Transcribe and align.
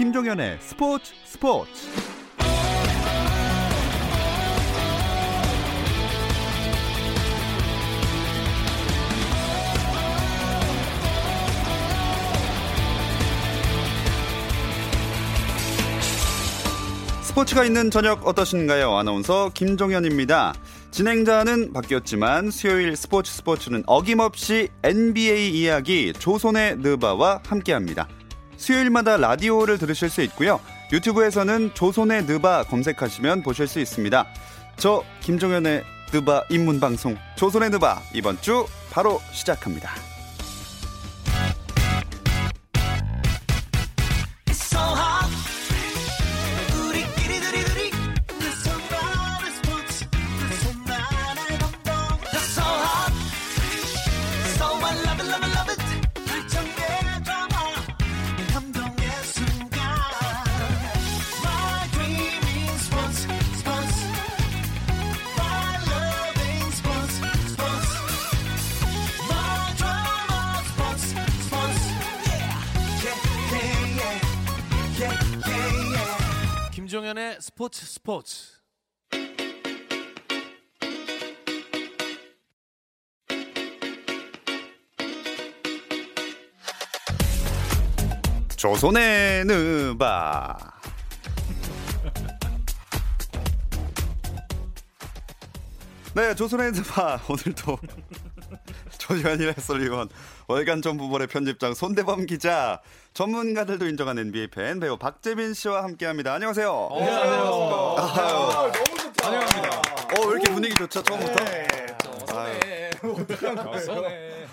김종현의 0.00 0.56
스포츠 0.62 1.12
스포츠 1.26 1.70
스포츠가 17.20 17.66
있는 17.66 17.90
저녁 17.90 18.26
어떠신가요? 18.26 18.96
아나운서 18.96 19.50
김종현입니다. 19.52 20.54
진행자는 20.92 21.74
바뀌었지만 21.74 22.50
수요일 22.50 22.96
스포츠 22.96 23.30
스포츠는 23.32 23.82
어김없이 23.86 24.70
NBA 24.82 25.50
이야기 25.60 26.14
조선의 26.14 26.78
느바와 26.78 27.42
함께합니다. 27.44 28.08
수요일마다 28.60 29.16
라디오를 29.16 29.78
들으실 29.78 30.10
수 30.10 30.20
있고요. 30.22 30.60
유튜브에서는 30.92 31.72
조선의 31.72 32.24
느바 32.24 32.64
검색하시면 32.64 33.42
보실 33.42 33.66
수 33.66 33.80
있습니다. 33.80 34.26
저 34.76 35.02
김종현의 35.20 35.82
느바 36.12 36.44
입문 36.50 36.78
방송 36.78 37.16
조선의 37.36 37.70
느바 37.70 38.02
이번 38.12 38.40
주 38.40 38.66
바로 38.90 39.20
시작합니다. 39.32 40.09
스포츠 77.60 77.84
스포츠. 77.84 78.52
조선의 88.56 89.44
느바 89.44 90.56
네 96.14 96.34
조선의 96.34 96.72
느바 96.72 97.20
오늘도 97.28 97.78
조지환이 99.00 99.46
해설위원 99.46 100.08
월간 100.46 100.82
정부벌의 100.82 101.26
편집장 101.26 101.74
손대범 101.74 102.26
기자 102.26 102.80
전문가들도 103.14 103.86
인정한 103.86 104.18
NBA 104.18 104.48
팬 104.48 104.78
배우 104.78 104.96
박재민 104.96 105.54
씨와 105.54 105.82
함께합니다. 105.84 106.34
안녕하세요. 106.34 106.88
안녕하세요. 106.92 107.96
아유, 107.98 108.72
너무 108.72 108.98
좋다. 108.98 109.26
환영합니다. 109.26 109.78
어, 109.78 110.26
왜 110.26 110.30
이렇게 110.32 110.52
분위기 110.52 110.74
좋죠 110.74 111.02
처음부터? 111.02 111.44
네. 111.44 111.66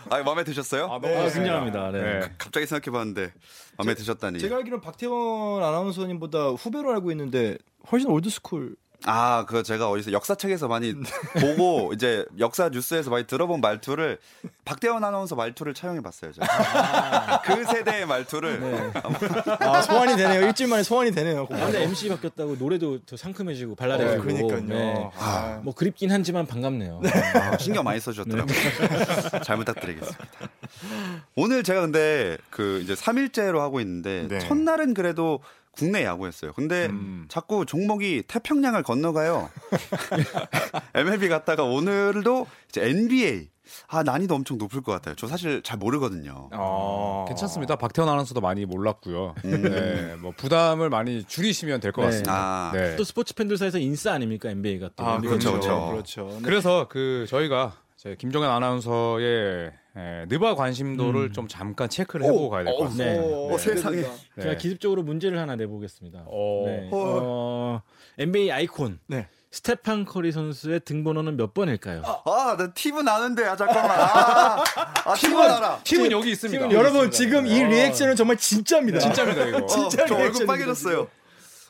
아 0.10 0.24
마음에 0.24 0.44
드셨어요? 0.46 0.86
아, 0.86 1.00
너무 1.00 1.08
아, 1.08 1.24
좋습니다. 1.24 1.60
굉장합니다. 1.60 1.92
네. 1.92 2.20
네. 2.20 2.34
갑자기 2.38 2.66
생각해봤는데 2.66 3.34
마음에 3.78 3.94
드셨다니. 3.94 4.40
제가 4.40 4.56
알기로는 4.58 4.82
박태원 4.82 5.62
아나운서님보다 5.64 6.50
후배로 6.52 6.94
알고 6.94 7.12
있는데 7.12 7.58
훨씬 7.92 8.10
old 8.10 8.30
school. 8.30 8.76
아, 9.06 9.46
그 9.48 9.64
제가 9.64 9.90
어디서 9.90 10.12
역사책에서 10.12 10.68
많이 10.68 10.94
보고 11.40 11.94
이제 11.94 12.26
역사 12.40 12.70
뉴스에서 12.70 13.10
많이 13.10 13.26
들어본 13.26 13.62
말투를 13.62 14.18
박대원 14.66 15.04
아나운서 15.04 15.36
말투를 15.36 15.74
차용해 15.74 16.02
봤어요. 16.02 16.32
제가. 16.34 17.42
그 17.46 17.64
세대의 17.66 18.06
말투를 18.06 18.92
아 19.60 19.82
소환이 19.82 20.18
되네요. 20.18 20.42
일주일 20.48 20.70
만에 20.70 20.84
소환이 20.84 21.12
되네요. 21.12 21.48
아, 21.52 21.56
근데 21.66 21.84
MC 21.84 22.10
바뀌었다고 22.10 22.56
노래도 22.58 23.00
더 23.06 23.16
상큼해지고 23.16 23.76
발랄해지고. 23.76 24.24
네, 24.24 24.42
그러니까요. 24.42 24.66
네. 24.68 25.10
아, 25.18 25.62
뭐 25.64 25.74
그립긴 25.74 26.12
하지만 26.12 26.46
반갑네요. 26.48 27.02
아, 27.36 27.58
신경 27.58 27.84
많이 27.84 28.00
써 28.00 28.12
주셨더라고요. 28.12 28.58
잘 29.44 29.58
부탁드리겠습니다. 29.58 30.26
오늘 31.36 31.64
제가 31.64 31.82
근데 31.82 32.38
그 32.50 32.82
이제 32.84 32.94
3일째로 32.96 33.60
하고 33.60 33.80
있는데 33.80 34.28
네. 34.28 34.40
첫날은 34.40 34.94
그래도 34.94 35.40
국내 35.78 36.04
야구였어요. 36.04 36.54
근데 36.54 36.88
음. 36.88 37.26
자꾸 37.30 37.66
종목이 37.66 38.24
태평양을 38.28 38.84
건너가요. 38.84 39.50
MLB 40.96 41.30
갔다가 41.30 41.64
오늘도 41.64 42.48
이제 42.70 42.88
NBA. 42.90 43.50
아, 43.88 44.02
난이도 44.02 44.34
엄청 44.34 44.58
높을 44.58 44.82
것 44.82 44.92
같아요. 44.94 45.16
저 45.16 45.28
사실 45.28 45.62
잘 45.62 45.78
모르거든요. 45.78 46.50
아. 46.52 47.26
괜찮습니다. 47.28 47.76
박태원 47.76 48.10
아나운서도 48.10 48.42
많이 48.42 48.66
몰랐고요. 48.66 49.36
음. 49.46 49.62
네, 49.62 50.16
뭐 50.16 50.32
부담을 50.36 50.90
많이 50.90 51.24
줄이시면 51.26 51.82
될것 51.82 52.02
네. 52.04 52.08
같습니다. 52.08 52.34
아, 52.34 52.72
네. 52.74 52.96
또 52.96 53.04
스포츠 53.04 53.34
팬들 53.36 53.58
사이에서 53.58 53.78
인싸 53.78 54.14
아닙니까 54.14 54.50
NBA가 54.50 54.92
또. 54.96 55.06
아, 55.06 55.20
그렇죠, 55.20 55.52
그렇죠. 55.52 55.90
그렇죠. 55.92 56.30
네. 56.32 56.40
그래서 56.44 56.88
그 56.90 57.26
저희가 57.28 57.74
제 57.98 58.16
김종현 58.16 58.50
아나운서의 58.50 59.72
에, 59.98 60.26
느바 60.28 60.54
관심도를 60.56 61.32
좀 61.34 61.48
잠깐 61.48 61.90
체크를 61.90 62.26
해보고 62.28 62.50
가야 62.50 62.64
될 62.66 62.74
것 62.76 62.84
같습니다. 62.84 63.14
네. 63.14 63.20
어, 63.54 63.58
세상에. 63.58 63.96
네. 64.02 64.44
제가 64.44 64.56
기습적으로 64.58 65.02
문제를 65.04 65.40
하나 65.40 65.56
내보겠습니다. 65.56 66.24
어. 66.28 66.64
네. 66.68 66.90
어, 66.92 67.82
NBA 68.20 68.52
아이콘 68.52 69.00
네. 69.08 69.28
스테판 69.50 70.06
커리 70.06 70.32
선수의 70.34 70.82
등번호는 70.82 71.38
몇 71.38 71.54
번일까요? 71.54 72.04
아, 72.04 72.56
나 72.58 72.74
팁은 72.74 73.08
아는데, 73.08 73.46
아, 73.46 73.56
잠깐만. 73.56 73.98
아, 74.00 74.64
아 75.06 75.14
팁은 75.16 75.40
알아. 75.40 75.80
팀은 75.84 76.12
여기 76.12 76.32
있습니다. 76.32 76.70
여러분 76.72 77.10
지금 77.10 77.48
이 77.48 77.64
어. 77.64 77.68
리액션은 77.68 78.16
정말 78.18 78.36
진짜입니다. 78.38 79.00
진짜입니다 79.00 79.46
이거. 79.46 79.58
어, 79.60 79.66
진짜 79.66 80.06
저 80.06 80.16
얼굴 80.16 80.46
빨개졌어요. 80.46 81.08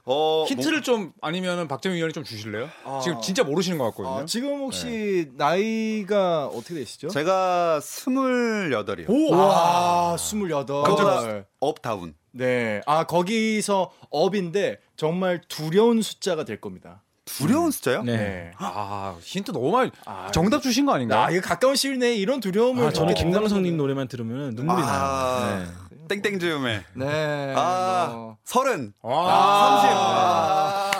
어, 0.09 0.45
힌트를 0.47 0.83
좀 0.83 1.11
아니면은 1.21 1.67
박재민 1.67 1.97
위원이 1.97 2.13
좀 2.13 2.23
주실래요? 2.23 2.69
지금 3.03 3.19
진짜 3.19 3.43
모르시는 3.43 3.77
것 3.77 3.83
같거든요. 3.91 4.21
아, 4.21 4.25
지금 4.25 4.59
혹시 4.59 5.29
나이가 5.35 6.45
어떻게 6.47 6.75
되시죠? 6.75 7.07
뭐, 7.07 7.11
제가 7.13 7.81
스물여덟이요. 7.81 9.07
와, 9.31 10.15
28. 10.17 10.65
그거보다 10.65 11.43
up 11.59 11.75
down. 11.75 12.15
네. 12.31 12.81
아, 12.85 13.03
거기서 13.03 13.91
up인데 14.09 14.79
정말 14.95 15.41
두려운 15.49 16.01
숫자가 16.01 16.45
될 16.45 16.61
겁니다. 16.61 17.03
두려운 17.25 17.71
숫자요? 17.71 18.03
네. 18.03 18.15
네. 18.15 18.51
아 18.57 19.17
힌트 19.21 19.51
너무 19.51 19.69
많이 19.71 19.91
아, 20.05 20.31
정답 20.31 20.61
주신 20.61 20.85
거 20.85 20.93
아닌가요? 20.93 21.19
아, 21.19 21.29
이거 21.29 21.41
가까운 21.41 21.75
시일 21.75 21.99
내에 21.99 22.15
이런 22.15 22.39
두려움을 22.39 22.85
아, 22.85 22.91
저는 22.91 23.13
김광석님 23.15 23.75
노래만 23.75 24.07
들으면 24.07 24.55
눈물이 24.55 24.81
아, 24.81 24.85
나요. 24.85 25.65
네. 25.65 25.86
땡땡 26.07 26.39
즈음에. 26.39 26.83
네. 26.93 27.53
아, 27.55 28.09
뭐. 28.13 28.37
서른. 28.43 28.93
와, 29.01 29.81
삼십. 29.81 29.89
아, 29.91 30.91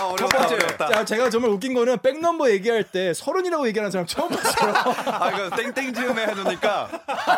아, 0.00 0.04
어렵다, 0.04 0.38
번째. 0.38 0.54
어렵다. 0.54 0.88
자, 0.88 1.04
제가 1.04 1.30
정말 1.30 1.50
웃긴 1.50 1.74
거는 1.74 1.98
백넘버 1.98 2.50
얘기할 2.50 2.84
때 2.84 3.12
서른이라고 3.12 3.66
얘기하는 3.68 3.90
사람 3.90 4.06
처음 4.06 4.28
봤어요. 4.28 4.72
아, 5.06 5.30
이거 5.30 5.56
땡땡 5.56 5.92
즈음에 5.94 6.26
해놓으니까 6.26 6.88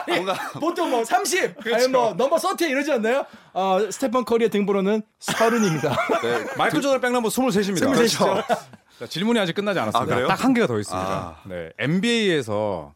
뭔가 0.09 0.35
보통 0.61 0.91
뭐 0.91 1.05
30, 1.05 1.67
아니 1.73 1.89
뭐 1.89 2.15
넘버 2.15 2.39
30 2.39 2.69
이러지 2.71 2.93
않나요? 2.93 3.25
아, 3.55 3.79
스테판 3.91 4.25
커리의 4.25 4.51
등번호는 4.51 5.03
서른입니다. 5.19 5.97
네, 6.23 6.47
마이클 6.57 6.81
조던 6.81 7.01
백넘버 7.01 7.29
23입니다. 7.29 7.95
그렇죠. 7.95 8.43
자, 8.99 9.07
질문이 9.09 9.39
아직 9.39 9.55
끝나지 9.55 9.79
않았습니다. 9.81 10.13
아, 10.13 10.17
그래요? 10.17 10.29
딱한 10.29 10.55
개가 10.55 10.67
더 10.67 10.79
있습니다. 10.79 11.09
아. 11.09 11.37
네, 11.47 11.71
NBA에서 11.79 12.93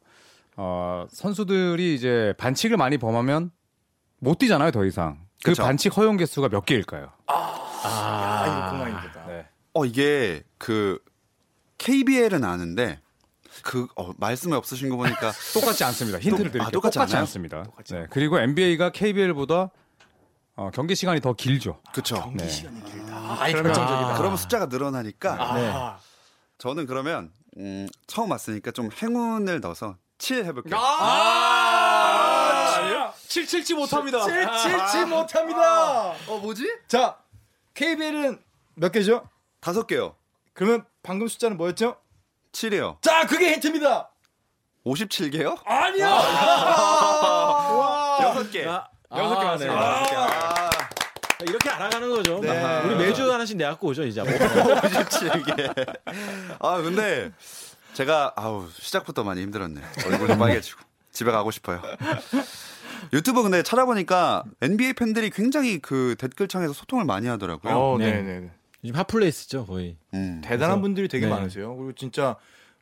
어, 0.56 1.06
선수들이 1.10 1.94
이제 1.94 2.34
반칙을 2.38 2.76
많이 2.76 2.98
범하면 2.98 3.50
못 4.18 4.38
뛰잖아요, 4.38 4.70
더 4.70 4.84
이상. 4.84 5.18
그 5.44 5.50
그쵸. 5.50 5.62
반칙 5.62 5.96
허용 5.96 6.16
개수가 6.16 6.48
몇 6.48 6.64
개일까요? 6.64 7.10
아, 7.26 8.44
이거 8.46 8.70
공항입니다. 8.70 9.26
네. 9.26 9.46
어 9.74 9.84
이게 9.84 10.42
그 10.58 10.98
KBL은 11.78 12.44
아는데 12.44 13.00
그 13.62 13.86
어, 13.96 14.12
말씀이 14.16 14.54
없으신 14.54 14.88
거 14.88 14.96
보니까 14.96 15.32
똑같지 15.54 15.84
않습니다. 15.84 16.18
힌트를 16.18 16.46
똑- 16.46 16.52
드릴게요. 16.52 16.68
아, 16.68 16.70
똑같지 16.70 16.98
않아요? 16.98 17.18
않습니다. 17.20 17.64
네, 17.90 18.06
그리고 18.10 18.38
NBA가 18.40 18.90
KBL보다 18.90 19.70
어, 20.56 20.70
경기 20.72 20.94
시간이 20.94 21.20
더 21.20 21.34
길죠. 21.34 21.80
그쵸. 21.92 22.32
네. 22.34 22.48
아, 23.10 23.48
이 23.48 23.52
결정적이다. 23.52 24.14
그러면 24.16 24.36
숫자가 24.38 24.66
늘어나니까 24.66 25.36
아, 25.38 25.98
저는 26.58 26.86
그러면 26.86 27.30
음, 27.58 27.86
처음 28.06 28.30
왔으니까 28.30 28.70
좀 28.70 28.88
행운을 28.90 29.60
넣어서 29.60 29.96
7 30.18 30.46
해볼게요. 30.46 30.78
아, 30.78 31.65
777 33.28 33.76
못합니다. 33.76 34.20
칠칠치 34.24 35.04
못합니다. 35.06 36.10
어 36.26 36.38
뭐지? 36.42 36.66
자, 36.88 37.16
KBL은 37.74 38.40
몇 38.74 38.92
개죠? 38.92 39.28
다섯 39.60 39.86
개요. 39.86 40.14
그러면 40.52 40.84
방금 41.02 41.28
숫자는 41.28 41.56
뭐였죠? 41.56 41.96
7이요. 42.52 43.02
자, 43.02 43.26
그게 43.26 43.52
힌트입니다. 43.52 44.10
57개요? 44.84 45.58
아니야. 45.66 46.08
와. 47.70 48.18
여섯 48.22 48.50
개. 48.50 48.64
아, 48.66 48.88
여섯 49.16 49.34
개 49.34 49.40
아, 49.40 49.44
맞습니다. 49.50 50.02
네. 50.04 50.16
아, 50.16 50.70
이렇게 51.42 51.68
알아가는 51.68 52.08
거죠. 52.10 52.38
네. 52.40 52.80
우리 52.84 52.94
매주 52.96 53.30
하나씩 53.30 53.56
내갖고 53.56 53.88
오죠 53.88 54.04
이제. 54.04 54.22
좋지 54.24 55.26
이게. 55.38 55.68
아 56.60 56.76
근데 56.78 57.30
제가 57.92 58.32
아우 58.36 58.68
시작부터 58.78 59.22
많이 59.24 59.42
힘들었네. 59.42 59.82
얼굴 60.06 60.28
좀 60.28 60.38
빨개지고 60.38 60.80
집에 61.12 61.30
가고 61.30 61.50
싶어요. 61.50 61.82
유튜브 63.12 63.42
근데 63.42 63.62
찾아보니까 63.62 64.44
NBA 64.60 64.92
팬들이 64.94 65.30
굉장히 65.30 65.78
그 65.80 66.14
댓글창에서 66.18 66.72
소통을 66.72 67.04
많이 67.04 67.26
하더라고요. 67.28 67.72
어, 67.74 67.98
네. 67.98 68.22
네, 68.22 68.40
네. 68.40 68.50
요즘 68.84 68.96
핫플레이스죠 68.96 69.66
거의. 69.66 69.96
음. 70.14 70.40
대단한 70.44 70.76
그래서- 70.76 70.80
분들이 70.82 71.08
되게 71.08 71.26
네. 71.26 71.32
많으세요. 71.32 71.74
그리고 71.76 71.92
진짜 71.92 72.36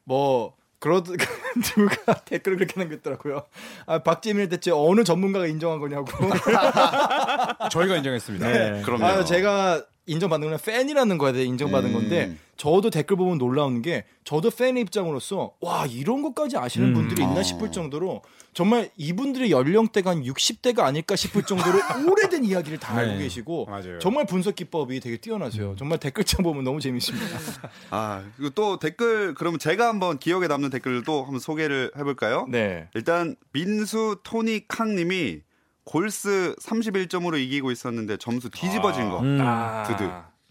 뭐 0.04 0.54
그러 0.80 1.02
누가 1.74 2.14
댓글을 2.26 2.58
그렇게 2.58 2.78
남겼더라고요. 2.78 3.44
아, 3.86 3.98
박재민을 4.00 4.50
대체 4.50 4.70
어느 4.70 5.02
전문가가 5.02 5.46
인정한 5.46 5.78
거냐고. 5.80 6.06
저희가 7.70 7.96
인정했습니다. 7.96 8.46
네. 8.46 8.82
그럼요. 8.82 9.04
아, 9.04 9.24
제가 9.24 9.82
인정받는 10.06 10.50
건 10.50 10.58
팬이라는 10.62 11.18
거에 11.18 11.32
대해 11.32 11.44
인정받은 11.46 11.90
음. 11.90 11.94
건데 11.94 12.36
저도 12.56 12.90
댓글 12.90 13.16
보면 13.16 13.38
놀라운 13.38 13.82
게 13.82 14.04
저도 14.24 14.50
팬의 14.50 14.82
입장으로서 14.82 15.54
와 15.60 15.86
이런 15.86 16.22
것까지 16.22 16.56
아시는 16.56 16.88
음. 16.88 16.94
분들이 16.94 17.22
있나 17.22 17.40
어. 17.40 17.42
싶을 17.42 17.72
정도로 17.72 18.22
정말 18.52 18.90
이분들의 18.96 19.50
연령대가 19.50 20.10
한 20.10 20.22
60대가 20.22 20.80
아닐까 20.80 21.16
싶을 21.16 21.42
정도로 21.42 21.78
오래된 22.08 22.44
이야기를 22.44 22.78
다 22.78 22.96
알고 22.96 23.14
네. 23.14 23.18
계시고 23.18 23.66
맞아요. 23.66 23.98
정말 23.98 24.26
분석 24.26 24.54
기법이 24.54 25.00
되게 25.00 25.16
뛰어나세요. 25.16 25.74
정말 25.78 25.98
댓글창 25.98 26.42
보면 26.44 26.64
너무 26.64 26.80
재밌습니다. 26.80 27.26
아 27.90 28.22
그리고 28.36 28.50
또 28.54 28.78
댓글 28.78 29.34
그러면 29.34 29.58
제가 29.58 29.88
한번 29.88 30.18
기억에 30.18 30.46
남는 30.46 30.70
댓글도 30.70 31.24
한번 31.24 31.40
소개를 31.40 31.90
해볼까요? 31.96 32.46
네. 32.48 32.88
일단 32.94 33.36
민수 33.52 34.18
토니 34.22 34.68
캉님이 34.68 35.40
골스 35.84 36.54
31점으로 36.60 37.38
이기고 37.38 37.70
있었는데 37.70 38.16
점수 38.16 38.50
뒤집어진 38.50 39.10
거. 39.10 39.20
음. 39.20 39.38
드드. 39.86 40.08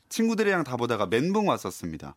친구들이랑 0.10 0.64
다 0.64 0.78
보다가 0.78 1.08
멘붕 1.08 1.48
왔었습니다. 1.48 2.16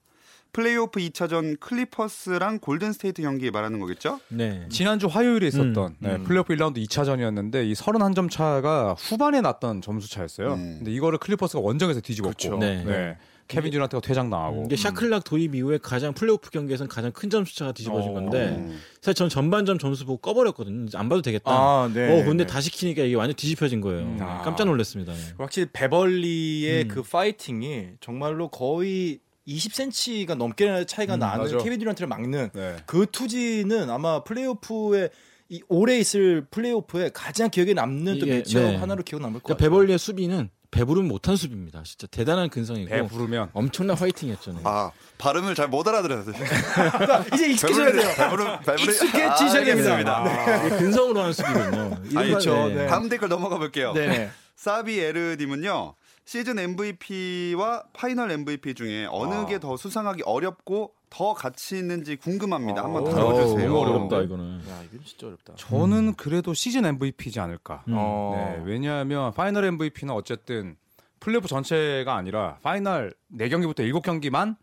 플레이오프 0.52 1.00
2차전 1.00 1.58
클리퍼스랑 1.60 2.60
골든스테이트 2.60 3.20
경기 3.20 3.50
말하는 3.50 3.78
거겠죠? 3.78 4.20
네. 4.28 4.66
지난주 4.70 5.06
화요일에 5.06 5.46
있었던 5.48 5.76
음, 5.76 5.96
네, 5.98 6.14
음. 6.14 6.24
플레이오프 6.24 6.54
1라운드 6.54 6.78
2차전이었는데 6.86 7.66
이 7.66 7.74
31점 7.74 8.30
차가 8.30 8.94
후반에 8.94 9.40
났던 9.42 9.82
점수 9.82 10.08
차였어요. 10.10 10.54
음. 10.54 10.76
근데 10.78 10.92
이거를 10.92 11.18
클리퍼스가 11.18 11.60
원정에서 11.60 12.00
뒤집었고 12.00 12.34
그렇죠. 12.36 12.58
네. 12.58 12.82
네. 12.84 13.18
케빈 13.48 13.70
듀란트가 13.70 14.00
퇴장당하고 14.00 14.64
이게 14.66 14.76
shot 14.76 14.98
clock 14.98 15.24
도입 15.24 15.54
이후에 15.54 15.78
가장 15.78 16.12
플레이오프 16.12 16.50
경기에서는 16.50 16.88
가장 16.88 17.12
큰 17.12 17.30
점수차가 17.30 17.72
뒤집어진 17.72 18.10
어. 18.10 18.14
건데 18.14 18.56
음. 18.58 18.80
사실 19.00 19.14
전 19.14 19.28
전반전 19.28 19.78
점수 19.78 20.04
보고 20.04 20.18
꺼버렸거든요. 20.18 20.86
안 20.94 21.08
봐도 21.08 21.22
되겠다. 21.22 21.50
아, 21.50 21.90
네. 21.92 22.10
어 22.20 22.24
근데 22.24 22.44
네. 22.44 22.52
다시 22.52 22.70
키니까 22.70 23.02
이게 23.04 23.14
완전 23.14 23.36
뒤집혀진 23.36 23.80
거예요. 23.80 24.00
음. 24.00 24.18
아. 24.20 24.42
깜짝 24.42 24.64
놀랐습니다. 24.64 25.12
네. 25.12 25.18
확실히 25.38 25.68
베벌리의 25.72 26.84
음. 26.84 26.88
그 26.88 27.02
파이팅이 27.02 27.88
정말로 28.00 28.48
거의 28.48 29.20
20cm가 29.46 30.34
넘게 30.34 30.84
차이가 30.86 31.14
음, 31.14 31.20
나는 31.20 31.44
맞아. 31.44 31.58
케빈 31.58 31.78
듀란트를 31.78 32.08
막는 32.08 32.50
네. 32.52 32.76
그 32.86 33.06
투지는 33.10 33.90
아마 33.90 34.24
플레이오프에 34.24 35.10
이 35.48 35.62
올해 35.68 35.98
있을 36.00 36.44
플레이오프에 36.50 37.10
가장 37.14 37.50
기억에 37.50 37.72
남는 37.72 38.18
또 38.18 38.26
매치업 38.26 38.62
네. 38.64 38.76
하나로 38.76 39.04
기억 39.04 39.22
남을 39.22 39.40
것 39.40 39.44
그러니까. 39.44 39.62
베벌리의 39.64 39.98
수비는 39.98 40.50
배부르면 40.70 41.08
못한 41.08 41.36
수비입니다. 41.36 41.82
진짜 41.84 42.06
대단한 42.08 42.48
근성이고 42.50 42.90
배 42.90 43.02
부르면 43.06 43.50
엄청난 43.52 43.96
화이팅이었죠. 43.96 44.52
네. 44.52 44.60
아 44.64 44.90
발음을 45.18 45.54
잘 45.54 45.68
못 45.68 45.86
알아들었어요. 45.86 46.34
이제 47.34 47.50
익숙해져야 47.50 47.92
돼요. 47.92 48.08
배부른 48.16 48.58
배부른 48.60 48.78
익숙해지셔야 48.84 49.64
됩니다. 49.64 50.22
알겠습니다. 50.22 50.66
이게 50.66 50.76
근성으로 50.76 51.20
하는 51.20 51.32
수비군요. 51.32 51.90
거- 51.90 52.22
그렇죠. 52.22 52.68
네. 52.68 52.86
다음 52.86 53.08
댓글 53.08 53.28
넘어가 53.28 53.58
볼게요. 53.58 53.92
네네. 53.92 54.30
사비에르님은요 54.56 55.94
시즌 56.26 56.58
MVP와 56.58 57.84
파이널 57.92 58.32
MVP 58.32 58.74
중에 58.74 59.06
어느 59.10 59.32
아. 59.32 59.46
게 59.46 59.58
더 59.58 59.76
수상하기 59.76 60.24
어렵고 60.26 60.92
더 61.08 61.34
가치 61.34 61.78
있는지 61.78 62.16
궁금합니다. 62.16 62.82
한번 62.82 63.06
어, 63.06 63.10
다뤄주세요. 63.10 63.68
너무 63.68 63.78
어렵다 63.78 64.22
이거는. 64.22 64.60
야 64.68 64.82
이건 64.82 65.04
진짜 65.04 65.28
어렵다. 65.28 65.54
저는 65.54 66.14
그래도 66.14 66.52
시즌 66.52 66.84
MVP지 66.84 67.38
않을까. 67.38 67.84
음. 67.86 67.94
어. 67.96 68.32
네, 68.34 68.62
왜냐하면 68.66 69.32
파이널 69.34 69.64
MVP는 69.66 70.12
어쨌든 70.12 70.76
플레이오프 71.20 71.46
전체가 71.46 72.16
아니라 72.16 72.58
파이널 72.60 73.14
4 73.38 73.48
경기부터 73.48 73.84
7 73.84 73.92
경기만 74.02 74.56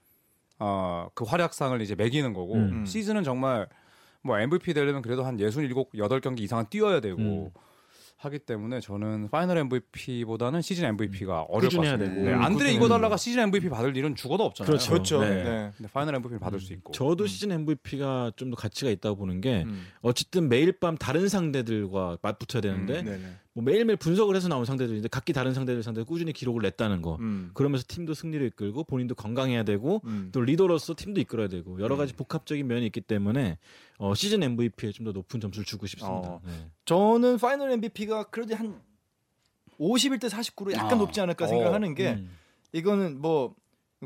어, 0.60 1.08
그 1.14 1.24
활약상을 1.24 1.82
이제 1.82 1.96
매기는 1.96 2.34
거고 2.34 2.56
음. 2.56 2.86
시즌은 2.86 3.24
정말 3.24 3.70
뭐 4.22 4.38
MVP 4.38 4.74
되려면 4.74 5.02
그래도 5.02 5.24
한 5.24 5.40
67, 5.40 5.74
8경기 5.74 6.42
이상은 6.42 6.66
뛰어야 6.70 7.00
되고 7.00 7.20
음. 7.20 7.50
하기 8.26 8.40
때문에 8.40 8.80
저는 8.80 9.30
파이널 9.30 9.58
MVP보다는 9.58 10.62
시즌 10.62 10.86
MVP가 10.86 11.42
어려울 11.44 11.70
것 11.72 11.82
같습니다. 11.82 11.98
네, 11.98 12.34
음, 12.34 12.42
안드레 12.42 12.54
꾸준히. 12.70 12.76
이고달라가 12.76 13.18
시즌 13.18 13.44
MVP 13.44 13.70
받을 13.70 13.96
일은 13.98 14.16
죽어도 14.16 14.44
없잖아요. 14.46 14.68
그렇죠. 14.68 14.92
그렇죠. 14.92 15.22
네. 15.22 15.44
네. 15.44 15.72
근데 15.78 15.92
파이널 15.92 16.16
MVP를 16.16 16.40
받을 16.40 16.60
수 16.60 16.74
있고. 16.74 16.92
저도 16.94 17.28
시즌 17.28 17.52
MVP가 17.52 18.32
좀 18.36 18.52
더 18.52 18.56
가치가 18.56 18.92
있다고 18.92 19.16
보는 19.18 19.42
게 19.42 19.64
음. 19.66 19.88
어쨌든 20.02 20.48
매일 20.50 20.72
밤 20.74 20.98
다른 20.98 21.28
상대들과 21.28 22.18
맞붙어야 22.22 22.62
되는데 22.62 23.00
음. 23.02 23.38
뭐 23.56 23.64
매일매일 23.64 23.98
분석을 23.98 24.36
해서 24.36 24.48
나온 24.48 24.66
상대들인데 24.66 25.10
각기 25.10 25.32
다른 25.32 25.54
상대들 25.54 25.84
상대 25.84 26.02
꾸준히 26.04 26.34
기록을 26.34 26.64
냈다는 26.64 27.04
거. 27.04 27.18
음. 27.20 27.52
그러면서 27.54 27.86
팀도 27.88 28.16
승리를 28.16 28.46
이끌고 28.48 28.84
본인도 28.86 29.14
건강해야 29.14 29.64
되고 29.64 30.02
음. 30.06 30.30
또 30.32 30.42
리더로서 30.42 30.96
팀도 30.98 31.22
이끌어야 31.22 31.48
되고 31.48 31.80
여러 31.80 31.96
가지 31.96 32.14
복합적인 32.14 32.66
면이 32.66 32.86
있기 32.88 33.02
때문에 33.02 33.60
어, 34.00 34.16
시즌 34.16 34.42
MVP에 34.42 34.92
좀 34.92 35.04
더 35.06 35.12
높은 35.12 35.40
점수를 35.40 35.66
주고 35.66 35.86
싶습니다. 35.86 36.30
어. 36.30 36.42
네. 36.46 36.52
저는 36.86 37.38
파이널 37.38 37.72
MVP가 37.72 38.24
그래도 38.26 38.56
한 38.56 38.82
51대 39.80 40.30
49로 40.30 40.72
약간 40.74 40.94
아. 40.94 40.96
높지 40.96 41.20
않을까 41.22 41.46
어. 41.46 41.48
생각하는 41.48 41.94
게 41.94 42.14
음. 42.14 42.32
이거는 42.72 43.22
뭐 43.22 43.54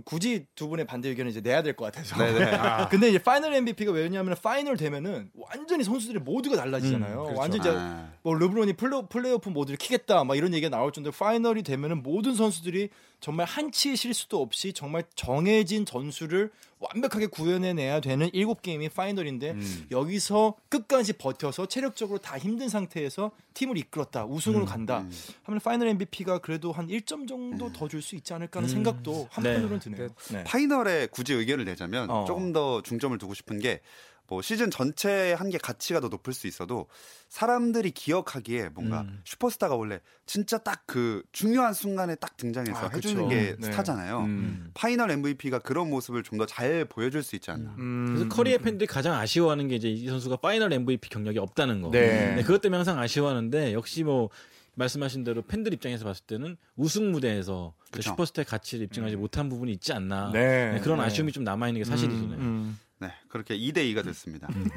굳이 0.03 0.45
두 0.55 0.67
분의 0.67 0.85
반대 0.85 1.09
의견을 1.09 1.31
이제 1.31 1.41
내야 1.41 1.61
될 1.63 1.75
것 1.75 1.85
같아서. 1.85 2.15
네네. 2.17 2.45
아, 2.57 2.87
근데 2.89 3.09
이제 3.09 3.17
파이널 3.19 3.53
MVP가 3.53 3.91
왜냐하면 3.91 4.35
파이널 4.41 4.77
되면은 4.77 5.31
완전히 5.35 5.83
선수들이 5.83 6.19
모두가 6.19 6.55
달라지잖아요. 6.57 7.19
음, 7.19 7.23
그렇죠. 7.25 7.39
완전 7.39 7.59
이제 7.61 7.69
아, 7.75 8.09
뭐 8.23 8.33
르브론이 8.35 8.73
플레, 8.73 9.01
플레이오프 9.09 9.49
모드를 9.49 9.77
키겠다 9.77 10.23
막 10.23 10.35
이런 10.35 10.53
얘기가 10.53 10.69
나올 10.69 10.91
정도로 10.91 11.13
파이널이 11.17 11.63
되면은 11.63 12.03
모든 12.03 12.33
선수들이 12.35 12.89
정말 13.19 13.45
한치의 13.47 13.95
실수도 13.95 14.41
없이 14.41 14.73
정말 14.73 15.03
정해진 15.15 15.85
전술을 15.85 16.51
완벽하게 16.79 17.27
구현해내야 17.27 18.01
되는 18.01 18.29
일곱 18.33 18.61
게임이 18.61 18.89
파이널인데 18.89 19.51
음. 19.51 19.87
여기서 19.89 20.55
끝까지 20.69 21.13
버텨서 21.13 21.65
체력적으로 21.67 22.19
다 22.19 22.37
힘든 22.37 22.69
상태에서 22.69 23.31
팀을 23.55 23.77
이끌었다 23.77 24.25
우승으로 24.25 24.65
간다 24.65 24.99
음. 24.99 25.11
하면 25.43 25.59
파이널 25.59 25.87
MVP가 25.87 26.37
그래도 26.39 26.71
한 26.71 26.87
1점 26.87 27.27
정도 27.27 27.71
더 27.73 27.87
줄 27.87 28.01
수 28.01 28.15
있지 28.15 28.33
않을까 28.33 28.59
하는 28.59 28.69
음. 28.69 28.73
생각도 28.73 29.11
네. 29.11 29.27
한편으로는 29.31 29.79
드네요. 29.79 30.09
네. 30.31 30.43
파이널에 30.43 31.07
굳이 31.07 31.33
의견을 31.33 31.65
내자면 31.65 32.09
어. 32.11 32.25
조금 32.25 32.53
더 32.53 32.81
중점을 32.83 33.17
두고 33.17 33.33
싶은 33.33 33.59
게 33.59 33.81
뭐 34.27 34.41
시즌 34.41 34.69
전체의 34.69 35.35
한 35.35 35.49
개 35.49 35.57
가치가 35.57 35.99
더 36.01 36.09
높을 36.09 36.33
수 36.33 36.47
있어도 36.47 36.87
사람들이 37.29 37.91
기억하기에 37.91 38.69
뭔가 38.69 39.01
음. 39.01 39.21
슈퍼스타가 39.25 39.75
원래 39.75 39.99
진짜 40.25 40.57
딱 40.57 40.83
그 40.85 41.21
중요한 41.33 41.73
순간에 41.73 42.15
딱 42.15 42.37
등장해서 42.37 42.77
아, 42.77 42.89
그쵸. 42.89 43.09
해주는 43.09 43.27
게 43.29 43.55
네. 43.59 43.65
스타잖아요. 43.67 44.19
음. 44.21 44.71
파이널 44.73 45.11
MVP가 45.11 45.59
그런 45.59 45.89
모습을 45.89 46.23
좀 46.23 46.37
더 46.37 46.45
잘 46.45 46.85
보여줄 46.85 47.23
수 47.23 47.35
있지 47.35 47.51
않나. 47.51 47.75
음. 47.77 48.05
그래서 48.15 48.29
커리어 48.29 48.57
팬들이 48.59 48.87
가장 48.87 49.13
아쉬워하는 49.15 49.67
게 49.67 49.75
이제 49.75 49.89
이 49.89 50.07
선수가 50.07 50.37
파이널 50.37 50.71
MVP 50.71 51.09
경력이 51.09 51.39
없다는 51.39 51.81
거. 51.81 51.91
네. 51.91 52.35
네, 52.35 52.41
그것 52.43 52.61
때문에 52.61 52.77
항상 52.77 52.99
아쉬워하는데 52.99 53.73
역시 53.73 54.03
뭐 54.03 54.29
말씀하신 54.75 55.23
대로 55.23 55.41
팬들 55.41 55.73
입장에서 55.73 56.05
봤을 56.05 56.23
때는 56.25 56.55
우승 56.75 57.11
무대에서 57.11 57.73
그 57.91 57.97
그쵸. 57.97 58.11
슈퍼스타의 58.11 58.45
가치를 58.45 58.85
입증하지 58.85 59.15
못한 59.15 59.49
부분이 59.49 59.71
있지 59.73 59.91
않나. 59.91 60.29
네. 60.31 60.73
네, 60.73 60.79
그런 60.81 60.99
네. 60.99 61.05
아쉬움이 61.05 61.31
좀 61.31 61.43
남아 61.43 61.67
있는 61.69 61.81
게 61.81 61.85
사실이죠. 61.85 62.27
네. 62.27 62.35
음. 62.35 62.77
네, 62.99 63.11
그렇게 63.29 63.57
2대 63.57 63.77
2가 63.93 64.03
됐습니다. 64.03 64.47
음. 64.55 64.69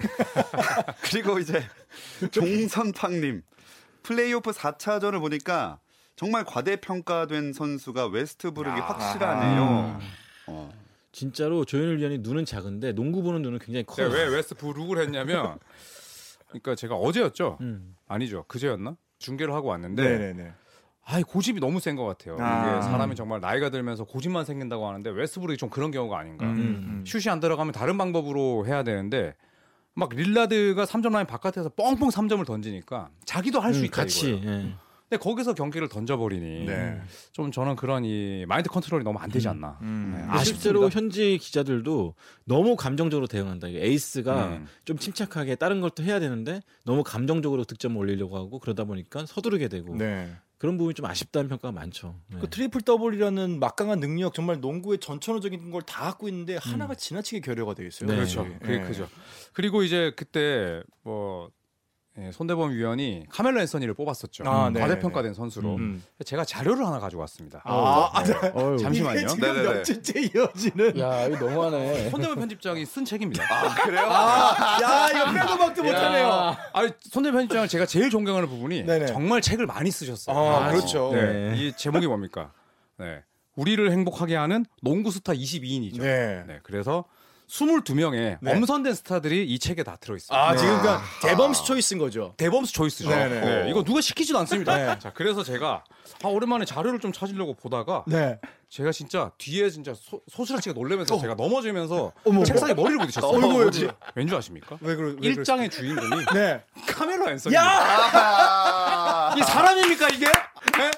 그리고 1.04 1.38
이제 1.38 1.62
종선팡님 2.30 3.42
플레이오프 4.02 4.50
4차전을 4.50 5.20
보니까 5.20 5.78
정말 6.16 6.44
과대평가된 6.44 7.52
선수가 7.54 8.08
웨스트브룩이 8.08 8.78
야. 8.78 8.84
확실하네요. 8.84 10.00
어. 10.48 10.80
진짜로 11.12 11.64
조현일 11.64 11.98
위원이 11.98 12.18
눈은 12.18 12.44
작은데 12.44 12.92
농구 12.92 13.22
보는 13.22 13.42
눈은 13.42 13.58
굉장히 13.58 13.84
커요. 13.84 14.10
제가 14.10 14.14
왜 14.14 14.28
웨스트브룩을 14.36 14.98
했냐면 14.98 15.58
그러니까 16.48 16.74
제가 16.74 16.94
어제였죠. 16.94 17.58
음. 17.60 17.96
아니죠. 18.06 18.44
그제였나? 18.48 18.96
중계를 19.18 19.54
하고 19.54 19.68
왔는데 19.68 20.02
네네네. 20.02 20.52
아, 21.10 21.20
고집이 21.22 21.60
너무 21.60 21.80
센 21.80 21.96
것 21.96 22.04
같아요. 22.04 22.36
아. 22.40 22.70
이게 22.78 22.82
사람이 22.82 23.14
정말 23.16 23.40
나이가 23.40 23.68
들면서 23.70 24.04
고집만 24.04 24.44
생긴다고 24.44 24.86
하는데 24.86 25.10
웨스트브룩이 25.10 25.56
좀 25.56 25.68
그런 25.70 25.90
경우가 25.90 26.18
아닌가. 26.18 26.46
음, 26.46 26.50
음. 26.50 26.58
음. 27.00 27.04
슛이 27.06 27.30
안 27.30 27.40
들어가면 27.40 27.72
다른 27.72 27.98
방법으로 27.98 28.66
해야 28.66 28.82
되는데 28.82 29.34
막 29.94 30.10
릴라드가 30.14 30.84
3점 30.84 31.12
라인 31.12 31.26
바깥에서 31.26 31.70
뻥뻥 31.70 32.10
3점을 32.10 32.44
던지니까 32.46 33.10
자기도 33.24 33.60
할 33.60 33.72
수 33.72 33.80
음, 33.80 33.84
있다 33.86 33.96
같이. 34.02 34.30
이거예요. 34.34 34.48
예. 34.50 34.74
근데 35.08 35.24
거기서 35.24 35.54
경기를 35.54 35.88
던져버리니 35.88 36.66
네. 36.66 37.00
좀 37.32 37.50
저는 37.50 37.74
그런 37.74 38.04
이 38.04 38.44
마인드 38.46 38.68
컨트롤이 38.70 39.02
너무 39.02 39.18
안 39.18 39.28
되지 39.28 39.48
않나. 39.48 39.76
음. 39.82 40.12
네, 40.16 40.24
근데 40.24 40.44
실제로 40.44 40.88
현지 40.88 41.36
기자들도 41.38 42.14
너무 42.44 42.76
감정적으로 42.76 43.26
대응한다. 43.26 43.66
에이스가 43.70 44.46
음. 44.46 44.66
좀 44.84 44.96
침착하게 44.98 45.56
다른 45.56 45.80
걸 45.80 45.94
또 45.94 46.04
해야 46.04 46.20
되는데 46.20 46.60
너무 46.84 47.02
감정적으로 47.02 47.64
득점을 47.64 47.96
올리려고 47.96 48.36
하고 48.36 48.60
그러다 48.60 48.84
보니까 48.84 49.26
서두르게 49.26 49.66
되고 49.66 49.96
네. 49.96 50.30
그런 50.60 50.76
부분이 50.76 50.92
좀 50.92 51.06
아쉽다는 51.06 51.48
평가가 51.48 51.72
많죠. 51.72 52.20
네. 52.28 52.36
그 52.38 52.50
트리플 52.50 52.82
더블이라는 52.82 53.58
막강한 53.60 53.98
능력 53.98 54.34
정말 54.34 54.60
농구의 54.60 54.98
전천후적인 54.98 55.70
걸 55.70 55.80
다 55.86 56.04
갖고 56.04 56.28
있는데 56.28 56.58
하나가 56.60 56.94
지나치게 56.94 57.40
결여가 57.40 57.72
되어 57.74 57.86
있어요. 57.86 58.10
네. 58.10 58.16
그렇죠. 58.16 58.46
예. 58.46 58.58
그게 58.58 58.80
크죠. 58.82 59.08
그리고 59.54 59.82
이제 59.82 60.12
그때 60.14 60.82
뭐 61.02 61.50
예, 62.18 62.32
손대범 62.32 62.72
위원이 62.72 63.26
카멜로 63.30 63.60
앤서니를 63.60 63.94
뽑았었죠. 63.94 64.44
아, 64.44 64.68
네, 64.70 64.80
과대평가된 64.80 65.32
선수로. 65.32 65.76
음. 65.76 66.02
제가 66.24 66.44
자료를 66.44 66.84
하나 66.84 66.98
가지고 66.98 67.20
왔습니다. 67.20 67.62
아, 67.64 68.10
아, 68.12 68.24
네. 68.24 68.34
어휴. 68.52 68.76
잠시만요. 68.78 69.18
이게 69.20 69.26
지금 69.28 69.48
네네네. 69.48 69.74
며칠째 69.74 70.20
이어지는. 70.34 70.98
야 70.98 71.26
이거 71.26 71.48
너무하네. 71.48 72.10
손대범 72.10 72.36
편집장이 72.40 72.84
쓴 72.84 73.04
책입니다. 73.04 73.44
아, 73.44 73.74
그래요? 73.74 74.06
아, 74.10 74.78
야 74.82 75.08
이거 75.10 75.32
빼도 75.32 75.58
박도 75.58 75.82
못하네요. 75.84 76.26
아, 76.72 76.88
손대범 77.02 77.38
편집장을 77.42 77.68
제가 77.68 77.86
제일 77.86 78.10
존경하는 78.10 78.48
부분이 78.48 78.82
네네. 78.84 79.06
정말 79.06 79.40
책을 79.40 79.66
많이 79.66 79.90
쓰셨어요. 79.92 80.36
아, 80.36 80.68
그렇죠. 80.70 81.12
네. 81.14 81.50
네. 81.52 81.56
이 81.56 81.72
제목이 81.76 82.08
뭡니까? 82.08 82.52
네. 82.98 83.22
우리를 83.54 83.90
행복하게 83.90 84.34
하는 84.34 84.64
농구 84.82 85.10
스타 85.12 85.32
22인이죠. 85.32 86.00
네. 86.00 86.58
그래서 86.64 87.04
22명의 87.50 88.38
네. 88.40 88.52
엄선된 88.52 88.94
스타들이 88.94 89.44
이 89.44 89.58
책에 89.58 89.82
다 89.82 89.96
들어 90.00 90.14
있어요. 90.16 90.38
아 90.38 90.56
지금 90.56 90.80
그러니까 90.80 91.02
대범스 91.22 91.64
초이스인 91.64 91.98
거죠. 91.98 92.32
대범스 92.36 92.72
초이스죠. 92.72 93.10
네네. 93.10 93.40
네, 93.40 93.70
이거 93.70 93.82
누가 93.82 94.00
시키지도 94.00 94.38
않습니다. 94.40 94.76
네. 94.76 94.98
자, 95.00 95.12
그래서 95.12 95.42
제가 95.42 95.82
아, 96.22 96.28
오랜만에 96.28 96.64
자료를 96.64 97.00
좀 97.00 97.12
찾으려고 97.12 97.54
보다가 97.54 98.04
네. 98.06 98.38
제가 98.68 98.92
진짜 98.92 99.32
뒤에 99.36 99.68
진짜 99.68 99.92
소, 99.94 100.20
소스라치게 100.28 100.74
놀래면서 100.74 101.18
제가 101.18 101.34
넘어지면서 101.34 102.12
어머. 102.24 102.44
책상에 102.44 102.72
머리를 102.72 102.98
부딪혔어요. 102.98 103.32
어이구, 103.32 103.52
뭐지? 103.52 103.88
왠줄 104.14 104.36
아십니까? 104.36 104.78
왜 104.80 104.94
그러? 104.94 105.08
왜 105.08 105.16
일장의 105.20 105.70
주인공이 105.70 106.24
네. 106.32 106.62
카멜로 106.86 107.30
앤서니. 107.30 107.56
아, 107.58 109.34
이 109.36 109.42
사람입니까 109.42 110.08
이게? 110.10 110.26
네? 110.26 110.90